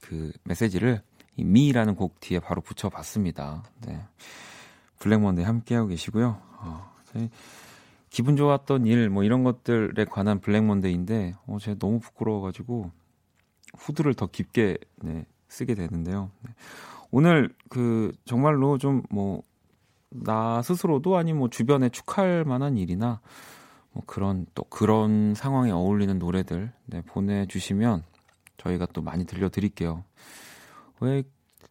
[0.02, 1.02] 그 메시지를
[1.38, 3.63] 이 ME라는 곡 뒤에 바로 붙여봤습니다.
[3.88, 4.06] 네.
[4.99, 6.39] 블랙먼데이 함께하고 계시고요.
[6.60, 7.30] 어, 저희
[8.10, 12.91] 기분 좋았던 일 뭐 이런 것들에 관한 블랙먼데이인데 어, 제가 너무 부끄러워가지고
[13.78, 16.30] 후드를 더 깊게 네, 쓰게 되는데요.
[16.41, 16.52] 네.
[17.12, 19.41] 오늘 그 정말로 좀 뭐
[20.15, 23.19] 나 스스로도 아니 뭐 주변에 축하할 만한 일이나
[23.91, 28.04] 뭐 그런 또 그런 상황에 어울리는 노래들 네, 보내주시면
[28.58, 30.04] 저희가 또 많이 들려드릴게요.
[30.99, 31.23] 왜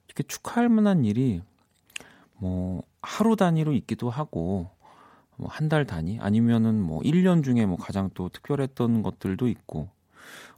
[0.08, 1.42] 이렇게 축하할 만한 일이
[2.36, 4.70] 뭐 하루 단위로 있기도 하고
[5.36, 9.88] 뭐 한 달 단위 아니면은 뭐 1년 중에 뭐 가장 또 특별했던 것들도 있고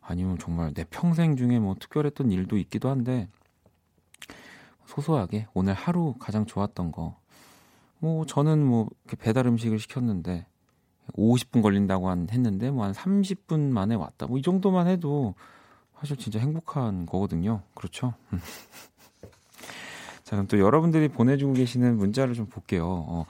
[0.02, 3.28] 아니면 정말 내 평생 중에 뭐 특별했던 일도 있기도 한데
[4.86, 7.16] 소소하게 오늘 하루 가장 좋았던 거.
[7.98, 10.46] 뭐 저는 뭐 배달 음식을 시켰는데
[11.12, 14.26] 50분 걸린다고 한 했는데 뭐 한 30분 만에 왔다.
[14.26, 15.34] 뭐 이 정도만 해도
[15.98, 17.62] 사실 진짜 행복한 거거든요.
[17.74, 18.14] 그렇죠?
[20.24, 22.86] 자, 그럼 또 여러분들이 보내주고 계시는 문자를 좀 볼게요.
[22.86, 23.26] 어,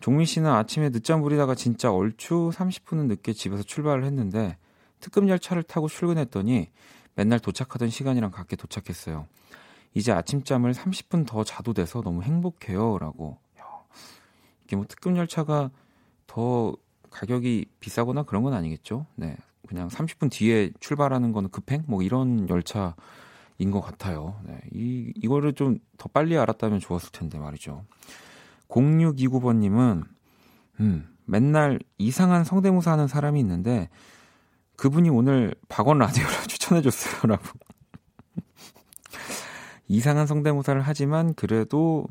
[0.00, 4.56] 종민 씨는 아침에 늦잠 부리다가 진짜 얼추 30분은 늦게 집에서 출발을 했는데
[5.00, 6.70] 특급 열차를 타고 출근했더니
[7.14, 9.26] 맨날 도착하던 시간이랑 같게 도착했어요.
[9.94, 12.98] 이제 아침잠을 30분 더 자도 돼서 너무 행복해요.
[12.98, 13.38] 라고.
[14.68, 15.72] 이게 뭐 특급 열차가
[16.28, 16.76] 더
[17.10, 19.06] 가격이 비싸거나 그런 건 아니겠죠?
[19.16, 19.36] 네.
[19.66, 21.82] 그냥 30분 뒤에 출발하는 거는 급행?
[21.86, 22.94] 뭐 이런 열차인
[23.72, 24.38] 것 같아요.
[24.44, 24.60] 네.
[24.72, 27.84] 이, 이거를 좀 더 빨리 알았다면 좋았을 텐데 말이죠.
[28.68, 30.04] 0629번 님은,
[30.80, 33.90] 음, 맨날 이상한 성대모사 하는 사람이 있는데,
[34.76, 37.22] 그분이 오늘 박원 라디오를 추천해 줬어요.
[37.24, 37.42] 라고.
[39.88, 42.06] 이상한 성대모사를 하지만 그래도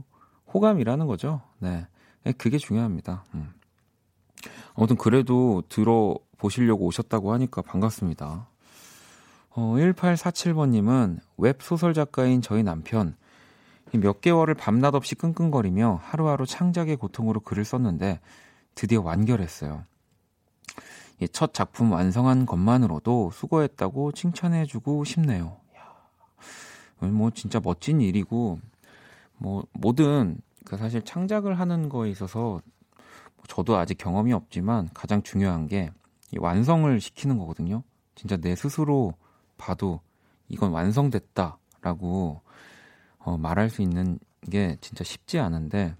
[0.54, 1.42] 호감이라는 거죠.
[1.60, 1.88] 네.
[2.34, 3.24] 그게 중요합니다.
[3.36, 3.54] 음.
[4.76, 8.48] 아무튼 그래도 들어보시려고 오셨다고 하니까 반갑습니다.
[9.52, 13.16] 어, 1847번님은 웹 소설 작가인 저희 남편
[13.94, 18.20] 몇 개월을 밤낮 없이 끙끙거리며 하루하루 창작의 고통으로 글을 썼는데
[18.76, 19.84] 드디어 완결했어요.
[21.32, 25.58] 첫 작품 완성한 것만으로도 수고했다고 칭찬해주고 싶네요.
[27.00, 28.60] 뭐 진짜 멋진 일이고
[29.38, 30.38] 뭐 뭐든
[30.68, 32.62] 그 사실 창작을 하는 거에 있어서
[33.48, 35.92] 저도 아직 경험이 없지만 가장 중요한 게
[36.38, 37.84] 완성을 시키는 거거든요.
[38.16, 39.14] 진짜 내 스스로
[39.58, 40.02] 봐도
[40.50, 42.42] 이건 완성됐다라고
[43.20, 44.20] 어, 말할 수 있는
[44.52, 45.96] 게 진짜 쉽지 않은데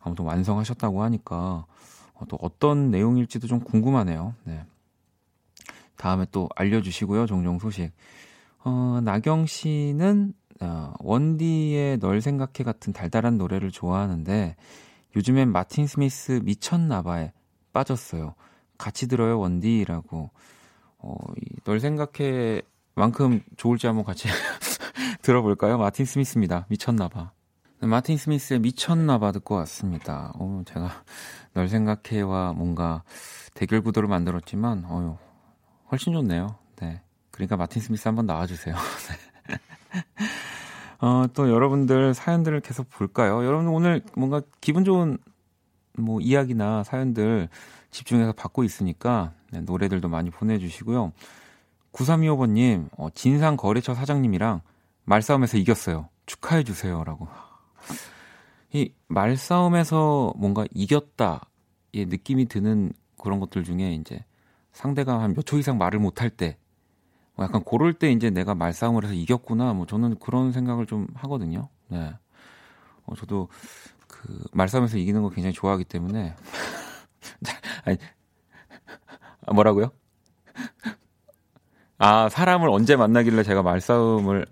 [0.00, 1.66] 아무튼 완성하셨다고 하니까
[2.14, 4.34] 어, 또 어떤 내용일지도 좀 궁금하네요.
[4.44, 4.64] 네.
[5.96, 7.26] 다음에 또 알려주시고요.
[7.26, 7.92] 종종 소식.
[8.64, 14.56] 어, 나경 씨는 어, 원디의 널 생각해 같은 달달한 노래를 좋아하는데
[15.16, 17.32] 요즘엔 마틴 스미스 미쳤나봐에
[17.72, 18.34] 빠졌어요.
[18.78, 20.30] 같이 들어요 원디라고.
[20.98, 21.16] 어,
[21.64, 22.62] 널 생각해
[22.94, 24.28] 만큼 좋을지 한번 같이
[25.22, 25.78] 들어볼까요?
[25.78, 26.66] 마틴 스미스입니다.
[26.68, 27.32] 미쳤나봐.
[27.80, 30.32] 네, 마틴 스미스의 미쳤나봐 듣고 왔습니다.
[30.36, 30.90] 어, 제가
[31.52, 33.02] 널 생각해와 뭔가
[33.54, 35.16] 대결 구도를 만들었지만, 어유
[35.90, 36.56] 훨씬 좋네요.
[36.76, 37.02] 네.
[37.30, 38.74] 그러니까 마틴 스미스 한번 나와주세요.
[41.04, 41.10] 네.
[41.10, 43.44] 어, 또 여러분들 사연들을 계속 볼까요?
[43.44, 45.18] 여러분 오늘 뭔가 기분 좋은
[45.98, 47.48] 뭐 이야기나 사연들
[47.90, 51.12] 집중해서 받고 있으니까 네, 노래들도 많이 보내주시고요.
[51.92, 54.62] 9325번님, 어, 진상 거래처 사장님이랑
[55.04, 56.08] 말싸움에서 이겼어요.
[56.26, 57.28] 축하해주세요 라고.
[58.72, 61.42] 이 말싸움에서 뭔가 이겼다
[61.92, 64.24] 의 느낌이 드는 그런 것들 중에 이제
[64.72, 66.63] 상대가 한 몇 초 이상 말을 못할 때, 뭐
[67.38, 69.72] 약간 고럴 때 이제 내가 말싸움을 해서 이겼구나.
[69.72, 71.68] 뭐 저는 그런 생각을 좀 하거든요.
[71.88, 72.14] 네.
[73.06, 73.48] 어, 저도
[74.06, 76.34] 그 말싸움에서 이기는 거 굉장히 좋아하기 때문에.
[77.84, 77.98] 아니,
[79.46, 79.90] 아, 뭐라고요?
[81.98, 84.46] 아, 사람을 언제 만나길래 제가 말싸움을,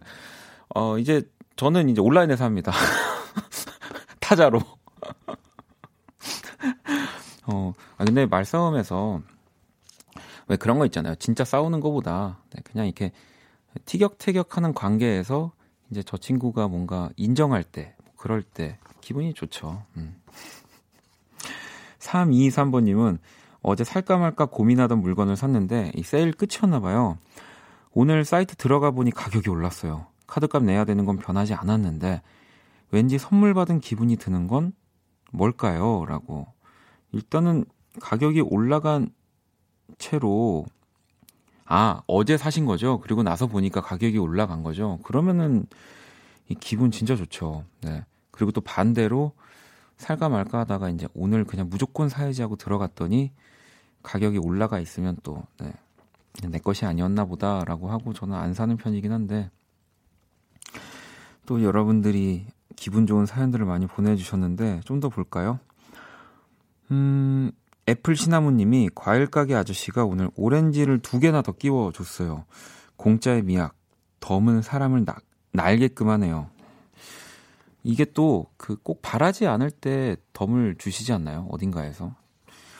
[0.74, 1.22] 어, 이제
[1.56, 2.72] 저는 이제 온라인에서 합니다.
[4.20, 4.60] 타자로.
[7.46, 9.20] 어, 아, 근데 말싸움에서
[10.52, 11.14] 왜 그런 거 있잖아요.
[11.14, 13.10] 진짜 싸우는 것보다 네, 그냥 이렇게
[13.86, 15.52] 티격태격하는 관계에서
[15.90, 19.82] 이제 저 친구가 뭔가 인정할 때, 뭐 그럴 때 기분이 좋죠.
[19.96, 20.14] 음.
[22.00, 23.18] 3223번님은
[23.62, 27.16] 어제 살까 말까 고민하던 물건을 샀는데 이 세일 끝이었나 봐요.
[27.94, 30.04] 오늘 사이트 들어가 보니 가격이 올랐어요.
[30.26, 32.20] 카드값 내야 되는 건 변하지 않았는데
[32.90, 34.74] 왠지 선물 받은 기분이 드는 건
[35.30, 36.04] 뭘까요?
[36.06, 36.46] 라고.
[37.12, 37.64] 일단은
[38.02, 39.12] 가격이 올라간
[40.02, 40.66] 채로
[41.64, 42.98] 아, 어제 사신 거죠?
[43.00, 44.98] 그리고 나서 보니까 가격이 올라간 거죠?
[45.04, 45.64] 그러면은
[46.48, 47.64] 이 기분 진짜 좋죠.
[47.80, 48.04] 네.
[48.32, 49.32] 그리고 또 반대로
[49.96, 53.30] 살까 말까 하다가 이제 오늘 그냥 무조건 사야지 하고 들어갔더니
[54.02, 55.72] 가격이 올라가 있으면 또, 네.
[56.48, 59.50] 내 것이 아니었나 보다라고 하고 저는 안 사는 편이긴 한데
[61.46, 65.60] 또 여러분들이 기분 좋은 사연들을 많이 보내주셨는데 좀 더 볼까요?
[66.90, 67.52] 음,
[67.88, 72.44] 애플 시나무님이 과일 가게 아저씨가 오늘 오렌지를 두 개나 더 끼워줬어요.
[72.96, 73.74] 공짜의 미학,
[74.20, 75.16] 덤은 사람을 나,
[75.52, 76.48] 날게끔 하네요.
[77.82, 81.48] 이게 또 그 꼭 바라지 않을 때 덤을 주시지 않나요?
[81.50, 82.14] 어딘가에서.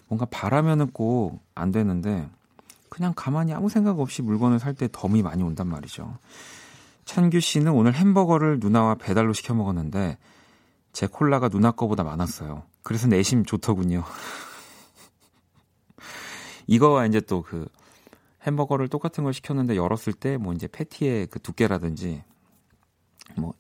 [0.07, 2.29] 뭔가 바라면은 꼭 안 되는데
[2.89, 6.17] 그냥 가만히 아무 생각 없이 물건을 살 때 덤이 많이 온단 말이죠.
[7.05, 10.19] 찬규 씨는 오늘 햄버거를 누나와 배달로 시켜 먹었는데
[10.93, 12.63] 제 콜라가 누나 거보다 많았어요.
[12.83, 14.05] 그래서 내심 좋더군요.
[16.67, 17.67] 이거와 이제 또 그
[18.47, 22.25] 햄버거를 똑같은 걸 시켰는데 열었을 때 뭐 이제 패티의 그 두께라든지
[23.37, 23.55] 뭐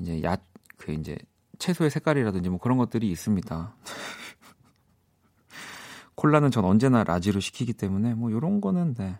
[0.00, 0.36] 이제 야
[0.84, 1.16] 그 이제
[1.58, 3.74] 채소의 색깔이라든지 뭐 그런 것들이 있습니다.
[6.14, 9.16] 콜라는 전 언제나 라지로 시키기 때문에 뭐 요런 거는 네.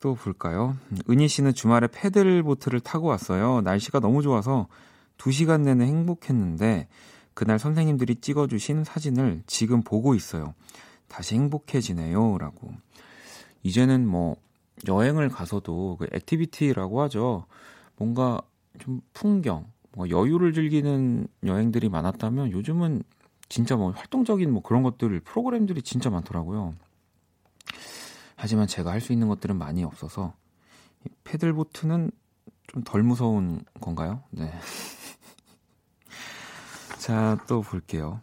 [0.00, 0.76] 또 볼까요?
[1.08, 3.60] 은희 씨는 주말에 패들보트를 타고 왔어요.
[3.62, 4.68] 날씨가 너무 좋아서
[5.18, 6.88] 2시간 내내 행복했는데
[7.34, 10.54] 그날 선생님들이 찍어주신 사진을 지금 보고 있어요.
[11.10, 12.38] 다시 행복해지네요.
[12.38, 12.70] 라고.
[13.62, 14.36] 이제는 뭐
[14.88, 17.44] 여행을 가서도 그 activity라고 하죠.
[17.96, 18.40] 뭔가
[18.78, 23.02] 좀 풍경, 뭐 여유를 즐기는 여행들이 많았다면 요즘은
[23.50, 26.74] 진짜 뭐 활동적인 뭐 그런 것들 프로그램들이 진짜 많더라고요.
[28.36, 30.32] 하지만 제가 할 수 있는 것들은 많이 없어서
[31.24, 32.10] paddle boat는
[32.68, 34.22] 좀 덜 무서운 건가요?
[34.30, 34.52] 네.
[36.98, 38.20] 자, 또 볼게요.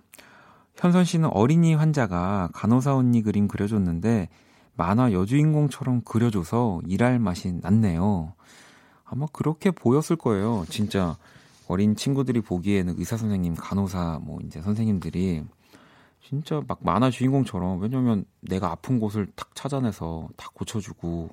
[0.78, 4.30] 현선 씨는 어린이 환자가 간호사 언니 그림 그려줬는데
[4.75, 8.34] 만화 여주인공처럼 그려줘서 일할 맛이 났네요.
[9.03, 10.65] 아마 그렇게 보였을 거예요.
[10.69, 11.17] 진짜
[11.67, 15.43] 어린 친구들이 보기에는 의사 선생님, 간호사 뭐 이제 선생님들이
[16.21, 21.30] 진짜 막 만화 주인공처럼 왜냐면 내가 아픈 곳을 탁 찾아내서 다 고쳐주고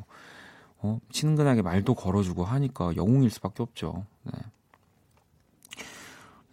[0.79, 4.07] 어 친근하게 말도 걸어주고 하니까 영웅일 수밖에 없죠.
[4.23, 4.33] 네.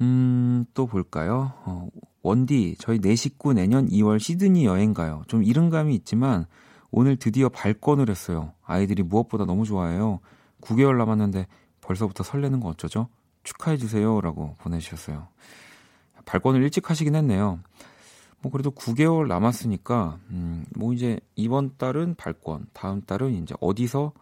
[0.02, 1.54] 음, 또 볼까요?
[1.66, 1.88] 어,
[2.24, 5.24] 원디, 저희 네 식구 내년 2월 시드니 여행 가요.
[5.28, 6.46] 좀 이른 감이 있지만
[6.92, 8.54] 오늘 드디어 발권을 했어요.
[8.64, 10.20] 아이들이 무엇보다 너무 좋아해요.
[10.62, 11.48] 9개월 남았는데
[11.82, 13.08] 벌써부터 설레는 거 어쩌죠?
[13.44, 14.22] 축하해주세요.
[14.22, 15.28] 라고 보내주셨어요.
[16.26, 17.60] 발권을 일찍 하시긴 했네요.
[18.42, 24.14] 뭐 그래도 9개월 남았으니까, 음, 뭐 이제 이번 달은 발권, 다음 달은 이제 어디서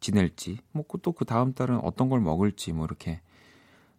[0.00, 3.20] 지낼지, 뭐 또 그 다음 달은 어떤 걸 먹을지, 뭐 이렇게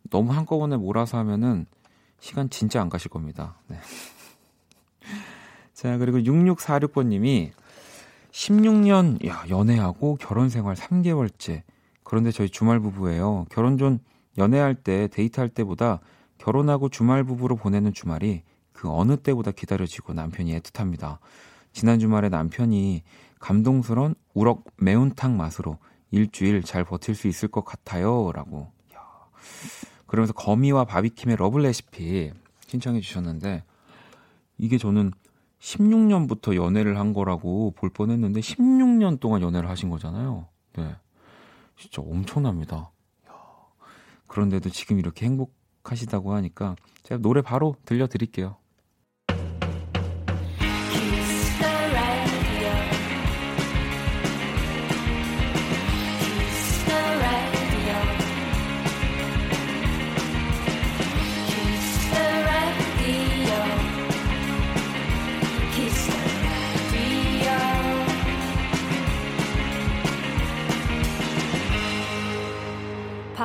[0.10, 1.66] 너무 한꺼번에 몰아서 하면은
[2.20, 3.56] 시간 진짜 안 가실 겁니다.
[3.68, 3.78] 네.
[5.74, 7.52] 자, 그리고 6646번님이
[8.32, 11.64] 16년 야, 연애하고 결혼 생활 3개월째.
[12.04, 13.46] 그런데 저희 주말 부부예요.
[13.50, 14.00] 결혼 전
[14.38, 16.00] 연애할 때 데이트할 때보다
[16.38, 18.44] 결혼하고 주말 부부로 보내는 주말이
[18.74, 21.18] 그 어느 때보다 기다려지고 남편이 애틋합니다.
[21.74, 23.04] 지난 주말에 남편이
[23.40, 25.78] 감동스러운 우럭 매운탕 맛으로
[26.12, 28.32] 일주일 잘 버틸 수 있을 것 같아요.
[28.34, 28.72] 라고.
[28.96, 29.00] 야.
[30.10, 32.32] 그러면서 거미와 바비킴의 Love Recipe
[32.66, 33.64] 신청해 주셨는데
[34.58, 35.12] 이게 저는
[35.60, 40.48] 16년부터 연애를 한 거라고 볼 뻔했는데 16년 동안 연애를 하신 거잖아요.
[40.74, 40.96] 네.
[41.78, 42.90] 진짜 엄청납니다.
[44.28, 48.58] 그런데도 지금 이렇게 행복하시다고 하니까 제가 노래 바로 들려드릴게요.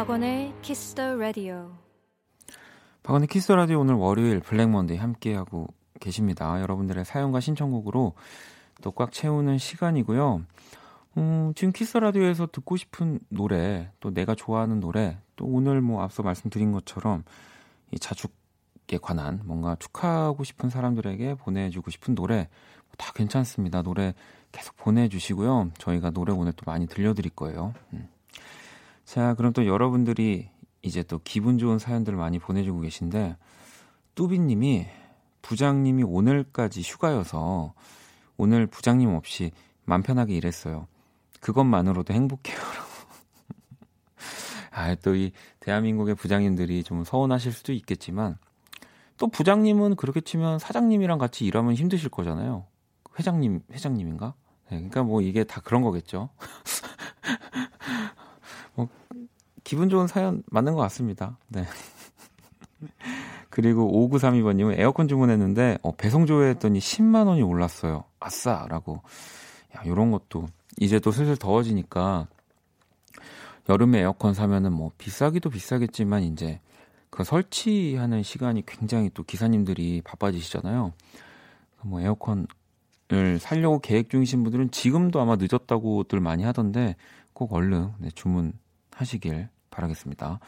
[0.04, 1.72] 박원의 키스 더 라디오.
[3.04, 6.60] 박원의 키스 더 라디오 오늘 월요일 블랙 먼데이 함께 하고 계십니다.
[6.60, 8.12] 여러분들의 사연과 신청곡으로
[8.82, 10.42] 또 꽉 채우는 시간이고요.
[11.16, 16.22] 음, 지금 키스 라디오에서 듣고 싶은 노래, 또 내가 좋아하는 노래, 또 오늘 뭐 앞서
[16.22, 17.24] 말씀드린 것처럼
[17.90, 22.50] 이 자축에 관한 뭔가 축하하고 싶은 사람들에게 보내주고 싶은 노래
[22.98, 23.80] 다 괜찮습니다.
[23.80, 24.12] 노래
[24.52, 25.70] 계속 보내주시고요.
[25.78, 27.72] 저희가 노래 오늘 또 많이 들려드릴 거예요.
[27.94, 28.08] 음.
[29.04, 30.48] 자, 그럼 또 여러분들이
[30.82, 33.36] 이제 또 기분 좋은 사연들을 많이 보내주고 계신데,
[34.14, 34.86] 뚜비님이
[35.42, 37.74] 부장님이 오늘까지 휴가여서
[38.36, 39.50] 오늘 부장님 없이
[39.84, 40.86] 맘 편하게 일했어요.
[41.40, 42.56] 그것만으로도 행복해요.
[44.72, 48.38] 아, 또 이 대한민국의 부장님들이 좀 서운하실 수도 있겠지만,
[49.16, 52.66] 또 부장님은 그렇게 치면 사장님이랑 같이 일하면 힘드실 거잖아요.
[53.18, 54.34] 회장님, 회장님인가?
[54.70, 56.30] 네, 그러니까 뭐 이게 다 그런 거겠죠.
[59.64, 61.38] 뭐, 기분 좋은 사연 맞는 것 같습니다.
[61.48, 61.64] 네.
[63.50, 68.04] 그리고 5932번님은 에어컨 주문했는데 어, 배송 조회했더니 10만 원이 올랐어요.
[68.20, 69.00] 아싸라고.
[69.76, 70.46] 야, 요런 것도
[70.80, 72.26] 이제 또 슬슬 더워지니까
[73.68, 76.60] 여름에 에어컨 사면은 뭐 비싸기도 비싸겠지만 이제
[77.10, 80.92] 그 설치하는 시간이 굉장히 또 기사님들이 바빠지시잖아요.
[81.82, 86.96] 뭐 에어컨을 살려고 계획 중이신 분들은 지금도 아마 늦었다고들 많이 하던데
[87.32, 90.40] 꼭 얼른 네, 주문하시길 바라겠습니다.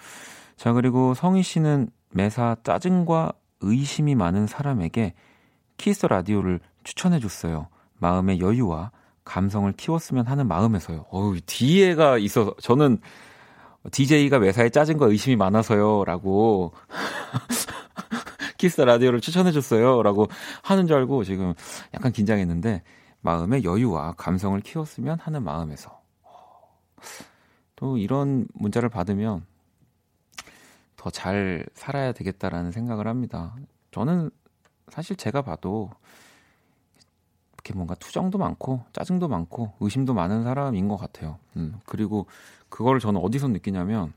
[0.56, 5.14] 자, 그리고 성희 씨는 매사 짜증과 의심이 많은 사람에게
[5.76, 7.68] 키스 라디오를 추천해 줬어요.
[7.98, 8.90] 마음의 여유와
[9.24, 11.06] 감성을 키웠으면 하는 마음에서요.
[11.10, 12.98] 어우, 뒤에가 있어서 저는
[13.90, 16.04] DJ가 매사에 짜증과 의심이 많아서요.
[16.04, 16.72] 라고
[18.56, 20.02] 키스 라디오를 추천해 줬어요.
[20.02, 20.28] 라고
[20.62, 21.54] 하는 줄 알고 지금
[21.94, 22.82] 약간 긴장했는데
[23.20, 26.00] 마음의 여유와 감성을 키웠으면 하는 마음에서
[27.76, 29.44] 또 이런 문자를 받으면
[30.96, 33.54] 더 잘 살아야 되겠다라는 생각을 합니다.
[33.92, 34.30] 저는
[34.88, 35.90] 사실 제가 봐도
[37.54, 41.38] 이렇게 뭔가 투정도 많고 짜증도 많고 의심도 많은 사람인 것 같아요.
[41.56, 42.26] 음, 그리고
[42.68, 44.12] 그거를 저는 어디서 느끼냐면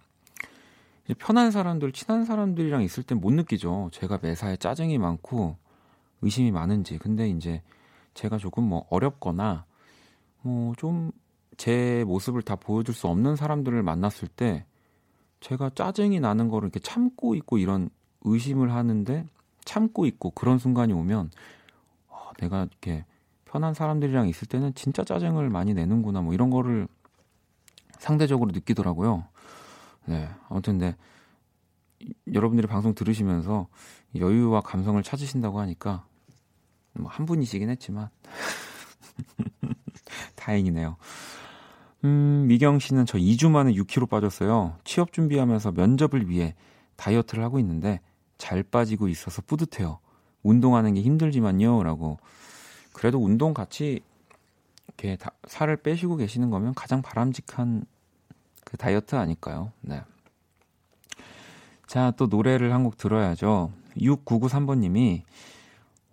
[1.18, 3.90] 편한 사람들, 친한 사람들이랑 있을 땐 못 느끼죠.
[3.92, 5.58] 제가 매사에 짜증이 많고
[6.22, 6.98] 의심이 많은지.
[6.98, 7.62] 근데 이제
[8.14, 9.66] 제가 조금 뭐 어렵거나
[10.42, 11.12] 뭐 좀
[11.60, 14.66] 제 모습을 다 보여줄 수 없는 사람들을 만났을 때
[15.42, 17.90] 제가 짜증이 나는 거를 이렇게 참고 있고 이런
[18.22, 19.26] 의심을 하는데
[19.66, 21.32] 참고 있고 그런 순간이 오면
[22.08, 23.04] 어, 내가 이렇게
[23.44, 26.88] 편한 사람들이랑 있을 때는 진짜 짜증을 많이 내는구나 뭐 이런 거를
[27.98, 29.26] 상대적으로 느끼더라고요.
[30.06, 30.30] 네.
[30.48, 30.96] 아무튼 네.
[32.34, 33.68] 여러분들이 방송 들으시면서
[34.16, 36.06] 여유와 감성을 찾으신다고 하니까
[36.94, 38.08] 뭐 한 분이시긴 했지만
[40.36, 40.96] 다행이네요.
[42.06, 44.78] 음, 미경 씨는 저 2주 만에 6kg 빠졌어요.
[44.84, 46.56] 취업 준비하면서 면접을 위해
[46.96, 48.00] 다이어트를 하고 있는데
[48.38, 50.00] 잘 빠지고 있어서 뿌듯해요.
[50.44, 51.84] 운동하는 게 힘들지만요.
[51.84, 52.18] 라고.
[52.94, 54.00] 그래도 운동 같이
[54.88, 57.84] 이렇게 다, 살을 빼시고 계시는 거면 가장 바람직한
[58.64, 59.72] 그 다이어트 아닐까요?
[59.82, 60.02] 네.
[61.88, 63.72] 자, 또 노래를 한 곡 들어야죠.
[63.98, 65.24] 6993번님이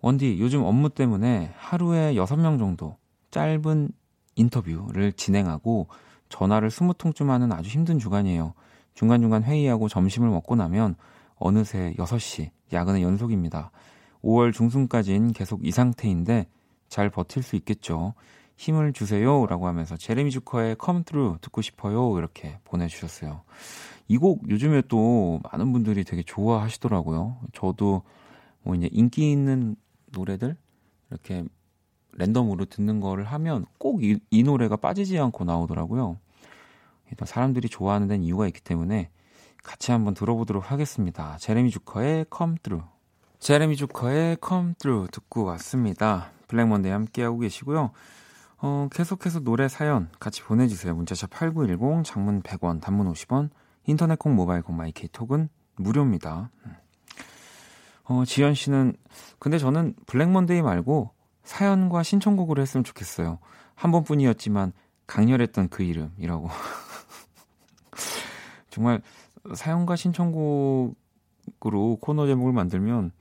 [0.01, 2.97] 원디 요즘 업무 때문에 하루에 6명 정도
[3.31, 3.89] 짧은
[4.37, 5.87] 인터뷰를 진행하고
[6.29, 8.53] 전화를 20통쯤 하는 아주 힘든 주간이에요.
[8.93, 10.95] 중간중간 회의하고 점심을 먹고 나면
[11.35, 13.71] 어느새 6시 야근의 연속입니다.
[14.23, 16.47] 5월 중순까진 계속 이 상태인데
[16.89, 18.13] 잘 버틸 수 있겠죠.
[18.57, 19.45] 힘을 주세요.
[19.45, 22.17] 라고 하면서 제레미 주커의 Come Through 듣고 싶어요.
[22.17, 23.43] 이렇게 보내주셨어요.
[24.07, 27.37] 이 곡 요즘에 또 많은 분들이 되게 좋아하시더라고요.
[27.53, 28.03] 저도
[28.63, 29.75] 뭐 이제 인기 있는
[30.11, 30.57] 노래들
[31.11, 31.45] 이렇게
[32.17, 36.19] 랜덤으로 듣는 거를 하면 꼭이 노래가 빠지지 않고 나오더라고요.
[37.09, 39.09] 일단 사람들이 좋아하는 데는 이유가 있기 때문에
[39.63, 41.37] 같이 한번 들어보도록 하겠습니다.
[41.37, 42.89] 제레미 주커의 Come Through.
[43.39, 46.31] 제레미 주커의 Come Through 듣고 왔습니다.
[46.47, 47.91] 블랙먼데이 함께하고 계시고요.
[48.59, 50.95] 어, 계속해서 노래 사연 같이 보내주세요.
[50.95, 53.49] 문자샵 8910, 장문 100원, 단문 50원,
[53.85, 56.49] 인터넷 콩, 모바일 콩, 마이케이 톡은 무료입니다.
[58.05, 58.95] 어, 지현 씨는,
[59.37, 61.11] 근데 저는 블랙먼데이 말고
[61.47, 63.39] 사연과 신청곡으로 했으면 좋겠어요.
[63.73, 64.73] 한 번뿐이었지만
[65.07, 66.49] 강렬했던 그 이름이라고.
[68.69, 69.01] 정말
[69.55, 70.95] 사연과 신청곡으로
[72.01, 73.11] 코너 제목을 만들면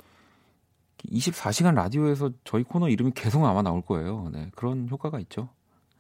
[1.09, 4.29] 24시간 라디오에서 저희 코너 이름이 계속 아마 나올 거예요.
[4.33, 5.49] 네, 그런 효과가 있죠.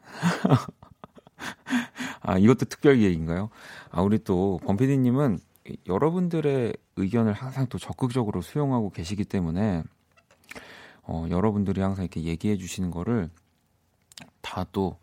[2.23, 3.51] 아, 이것도 특별 기획인가요?
[3.91, 5.39] 아, 우리 또 범피디님은
[5.87, 9.85] 여러분들의 의견을 항상 또 적극적으로 수용하고 계시기 때문에
[11.07, 13.31] 어, 여러분들이 항상 이렇게 얘기해 주시는 거를
[14.43, 14.99] 다 또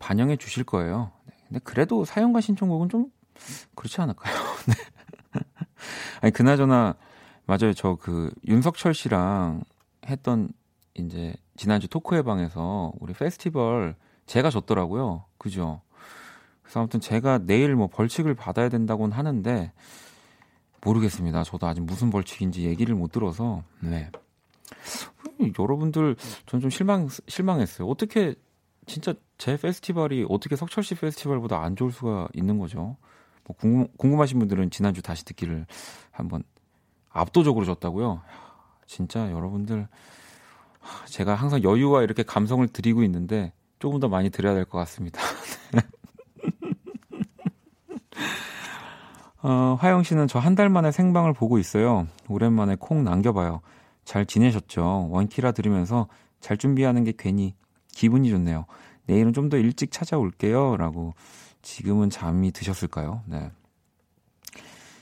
[0.00, 1.12] 반영해 주실 거예요.
[1.26, 3.10] 네, 근데 그래도 사연과 신청곡은 좀
[3.74, 4.34] 그렇지 않을까요?
[4.66, 4.74] 네.
[6.22, 6.96] 아니 그나저나
[7.46, 7.74] 맞아요.
[7.74, 9.62] 저 그 윤석철 씨랑
[10.06, 10.48] 했던
[10.94, 13.94] 이제 지난주 토크회 방에서 우리 페스티벌
[14.26, 15.24] 제가 졌더라고요.
[15.38, 15.82] 그죠?
[16.62, 19.72] 그래서 아무튼 제가 내일 뭐 벌칙을 받아야 된다고는 하는데
[20.82, 21.44] 모르겠습니다.
[21.44, 24.10] 저도 아직 무슨 벌칙인지 얘기를 못 들어서 네.
[25.58, 26.16] 여러분들
[26.46, 27.88] 전 좀 실망 실망했어요.
[27.88, 28.34] 어떻게
[28.86, 32.96] 진짜 제 페스티벌이 어떻게 석철 씨 페스티벌보다 안 좋을 수가 있는 거죠?
[33.46, 35.66] 뭐 궁금, 궁금하신 분들은 지난주 다시 듣기를
[36.10, 36.42] 한번
[37.10, 38.22] 압도적으로 줬다고요.
[38.86, 39.88] 진짜 여러분들
[41.06, 45.20] 제가 항상 여유와 이렇게 감성을 드리고 있는데 조금 더 많이 드려야 될 것 같습니다.
[49.42, 52.06] 어, 화영 씨는 저 한 달 만에 생방을 보고 있어요.
[52.28, 53.60] 오랜만에 콩 남겨봐요.
[54.04, 55.08] 잘 지내셨죠?
[55.10, 56.08] 원키라 들으면서
[56.40, 57.54] 잘 준비하는 게 괜히
[57.92, 58.66] 기분이 좋네요.
[59.06, 60.76] 내일은 좀 더 일찍 찾아올게요.
[60.76, 61.14] 라고
[61.62, 63.22] 지금은 잠이 드셨을까요?
[63.26, 63.50] 네.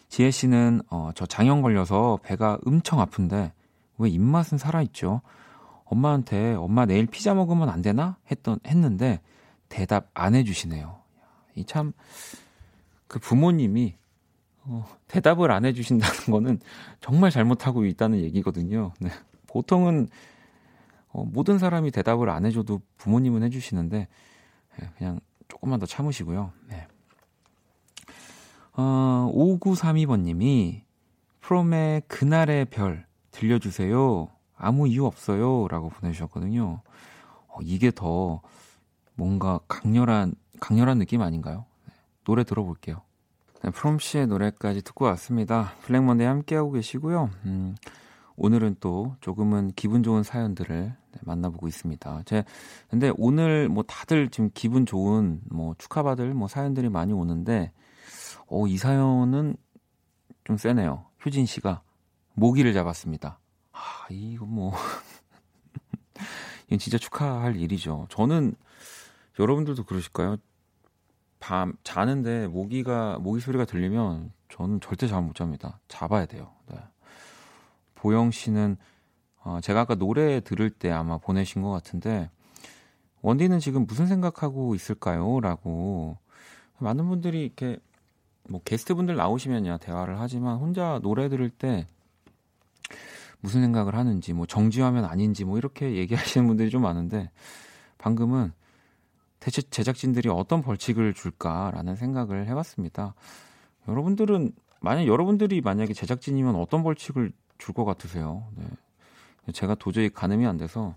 [0.09, 3.53] 지혜 씨는 어, 저 장염 걸려서 배가 엄청 아픈데
[3.99, 5.23] 왜 입맛은 살아있죠?
[5.85, 8.17] 엄마한테 엄마 내일 피자 먹으면 안 되나?
[8.31, 9.21] 했던 했는데
[9.69, 11.01] 대답 안 해주시네요.
[11.57, 11.93] 이 참
[13.09, 13.95] 그 부모님이
[14.65, 16.61] 어, 대답을 안 해주신다는 거는
[17.01, 18.93] 정말 잘못하고 있다는 얘기거든요.
[19.01, 19.11] 네.
[19.47, 20.09] 보통은
[21.09, 24.09] 어, 모든 사람이 대답을 안 해줘도 부모님은 해주시는데
[24.79, 26.53] 네, 그냥 조금만 더 참으시고요.
[26.69, 26.87] 네.
[28.75, 30.83] 어, 5932번님이
[31.41, 34.29] 프롬의 그날의 별 들려주세요.
[34.57, 35.67] 아무 이유 없어요.
[35.69, 36.81] 라고 보내주셨거든요.
[37.49, 38.41] 어, 이게 더
[39.15, 41.67] 뭔가 강렬한, 강렬한 느낌 아닌가요?
[41.87, 41.93] 네,
[42.25, 43.03] 노래 들어볼게요.
[43.63, 45.73] 네, 프롬 씨의 노래까지 듣고 왔습니다.
[45.83, 47.31] 블랙먼데이 함께하고 계시고요.
[47.45, 47.77] 음,
[48.35, 52.23] 오늘은 또 조금은 기분 좋은 사연들을 네, 만나보고 있습니다.
[52.25, 52.45] 제
[52.91, 57.71] 근데 오늘 뭐 다들 지금 기분 좋은 뭐 축하받을 뭐 사연들이 많이 오는데
[58.49, 59.57] 어, 이 사연은
[60.43, 61.07] 좀 세네요.
[61.25, 61.83] 효진 씨가
[62.35, 63.39] 모기를 잡았습니다.
[63.71, 64.73] 아, 이거 뭐
[66.67, 68.09] 이건 진짜 축하할 일이죠.
[68.11, 68.57] 저는
[69.39, 70.39] 여러분들도 그러실까요?
[71.43, 75.81] 밤 자는데 모기가 모기 소리가 들리면 저는 절대 잠 못 잡니다.
[75.89, 76.53] 잡아야 돼요.
[76.71, 76.79] 네.
[77.97, 78.77] 보영 씨는
[79.43, 82.31] 어, 제가 아까 노래 들을 때 아마 보내신 것 같은데
[83.23, 85.41] 원디는 지금 무슨 생각하고 있을까요?
[85.41, 86.17] 라고
[86.79, 87.77] 많은 분들이 이렇게
[88.49, 91.89] 뭐 게스트분들 나오시면야 대화를 하지만 혼자 노래 들을 때
[93.41, 97.31] 무슨 생각을 하는지 뭐 정지하면 아닌지 뭐 이렇게 얘기하시는 분들이 좀 많은데
[97.99, 98.53] 방금은
[99.43, 103.15] 대체 제작진들이 어떤 벌칙을 줄까라는 생각을 해봤습니다.
[103.89, 108.47] 여러분들은 만약 여러분들이 만약에 제작진이면 어떤 벌칙을 줄 것 같으세요?
[108.55, 108.65] 네.
[109.53, 110.95] 제가 도저히 가늠이 안 돼서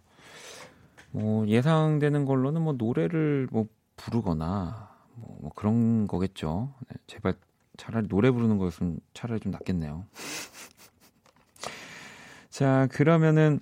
[1.10, 3.66] 뭐 예상되는 걸로는 뭐 노래를 뭐
[3.98, 6.72] 부르거나 뭐, 뭐 그런 거겠죠.
[6.88, 7.34] 네, 제발
[7.78, 10.06] 차라리 노래 부르는 거였으면 차라리 좀 낫겠네요.
[12.52, 13.60] 자, 그러면은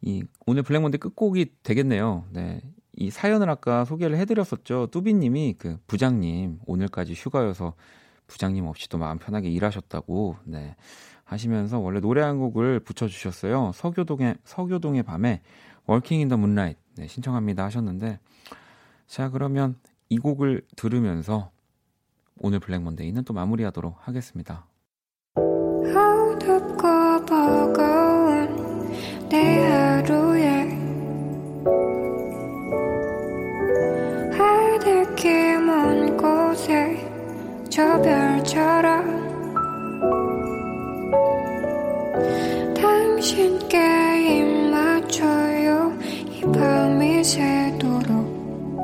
[0.00, 2.24] 이 오늘 블랙몬데 끝곡이 되겠네요.
[2.30, 2.60] 네.
[2.94, 4.88] 이 사연을 아까 소개를 해드렸었죠.
[4.88, 7.74] 뚜비님이 그 부장님 오늘까지 휴가여서
[8.26, 10.76] 부장님 없이도 마음 편하게 일하셨다고 네
[11.24, 13.72] 하시면서 원래 노래 한 곡을 붙여주셨어요.
[13.74, 15.42] 서교동의 서교동의 밤에
[15.86, 18.18] Walking in the Moonlight 네, 신청합니다 하셨는데
[19.06, 19.76] 자 그러면
[20.08, 21.50] 이 곡을 들으면서
[22.38, 24.66] 오늘 블랙 먼데이는 또 마무리하도록 하겠습니다.
[37.72, 39.32] 저 별처럼
[42.74, 43.78] 당신께
[44.28, 45.98] 입 맞춰요
[46.28, 48.76] 이 밤이 새도록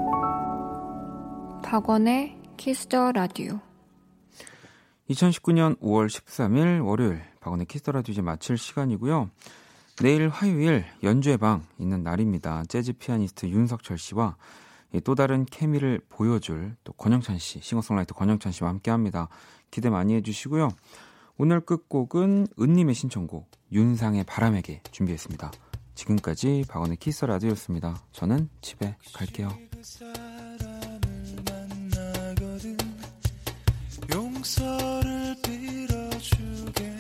[1.63, 3.61] 박원의 키스더 라디오
[5.11, 9.29] 2019년 5월 13일 월요일 박원의 키스더 라디오 이제 마칠 시간이고요.
[10.01, 12.65] 내일 화요일 연주회 방 있는 날입니다.
[12.69, 14.37] 재즈 피아니스트 윤석철 씨와
[14.95, 19.29] 예, 또 다른 케미를 보여줄 또 권영찬 씨, 싱어송라이터 권영찬 씨와 함께 합니다.
[19.71, 20.71] 기대 많이 해주시고요.
[21.37, 25.53] 오늘 끝곡은 은님의 신청곡, 윤상의 바람에게 준비했습니다.
[25.95, 28.03] 지금까지 박원의 키스 라디오였습니다.
[28.13, 29.51] 저는 집에 갈게요.
[34.13, 36.97] 용서를 빌어주겠니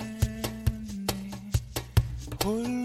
[2.45, 2.78] 홀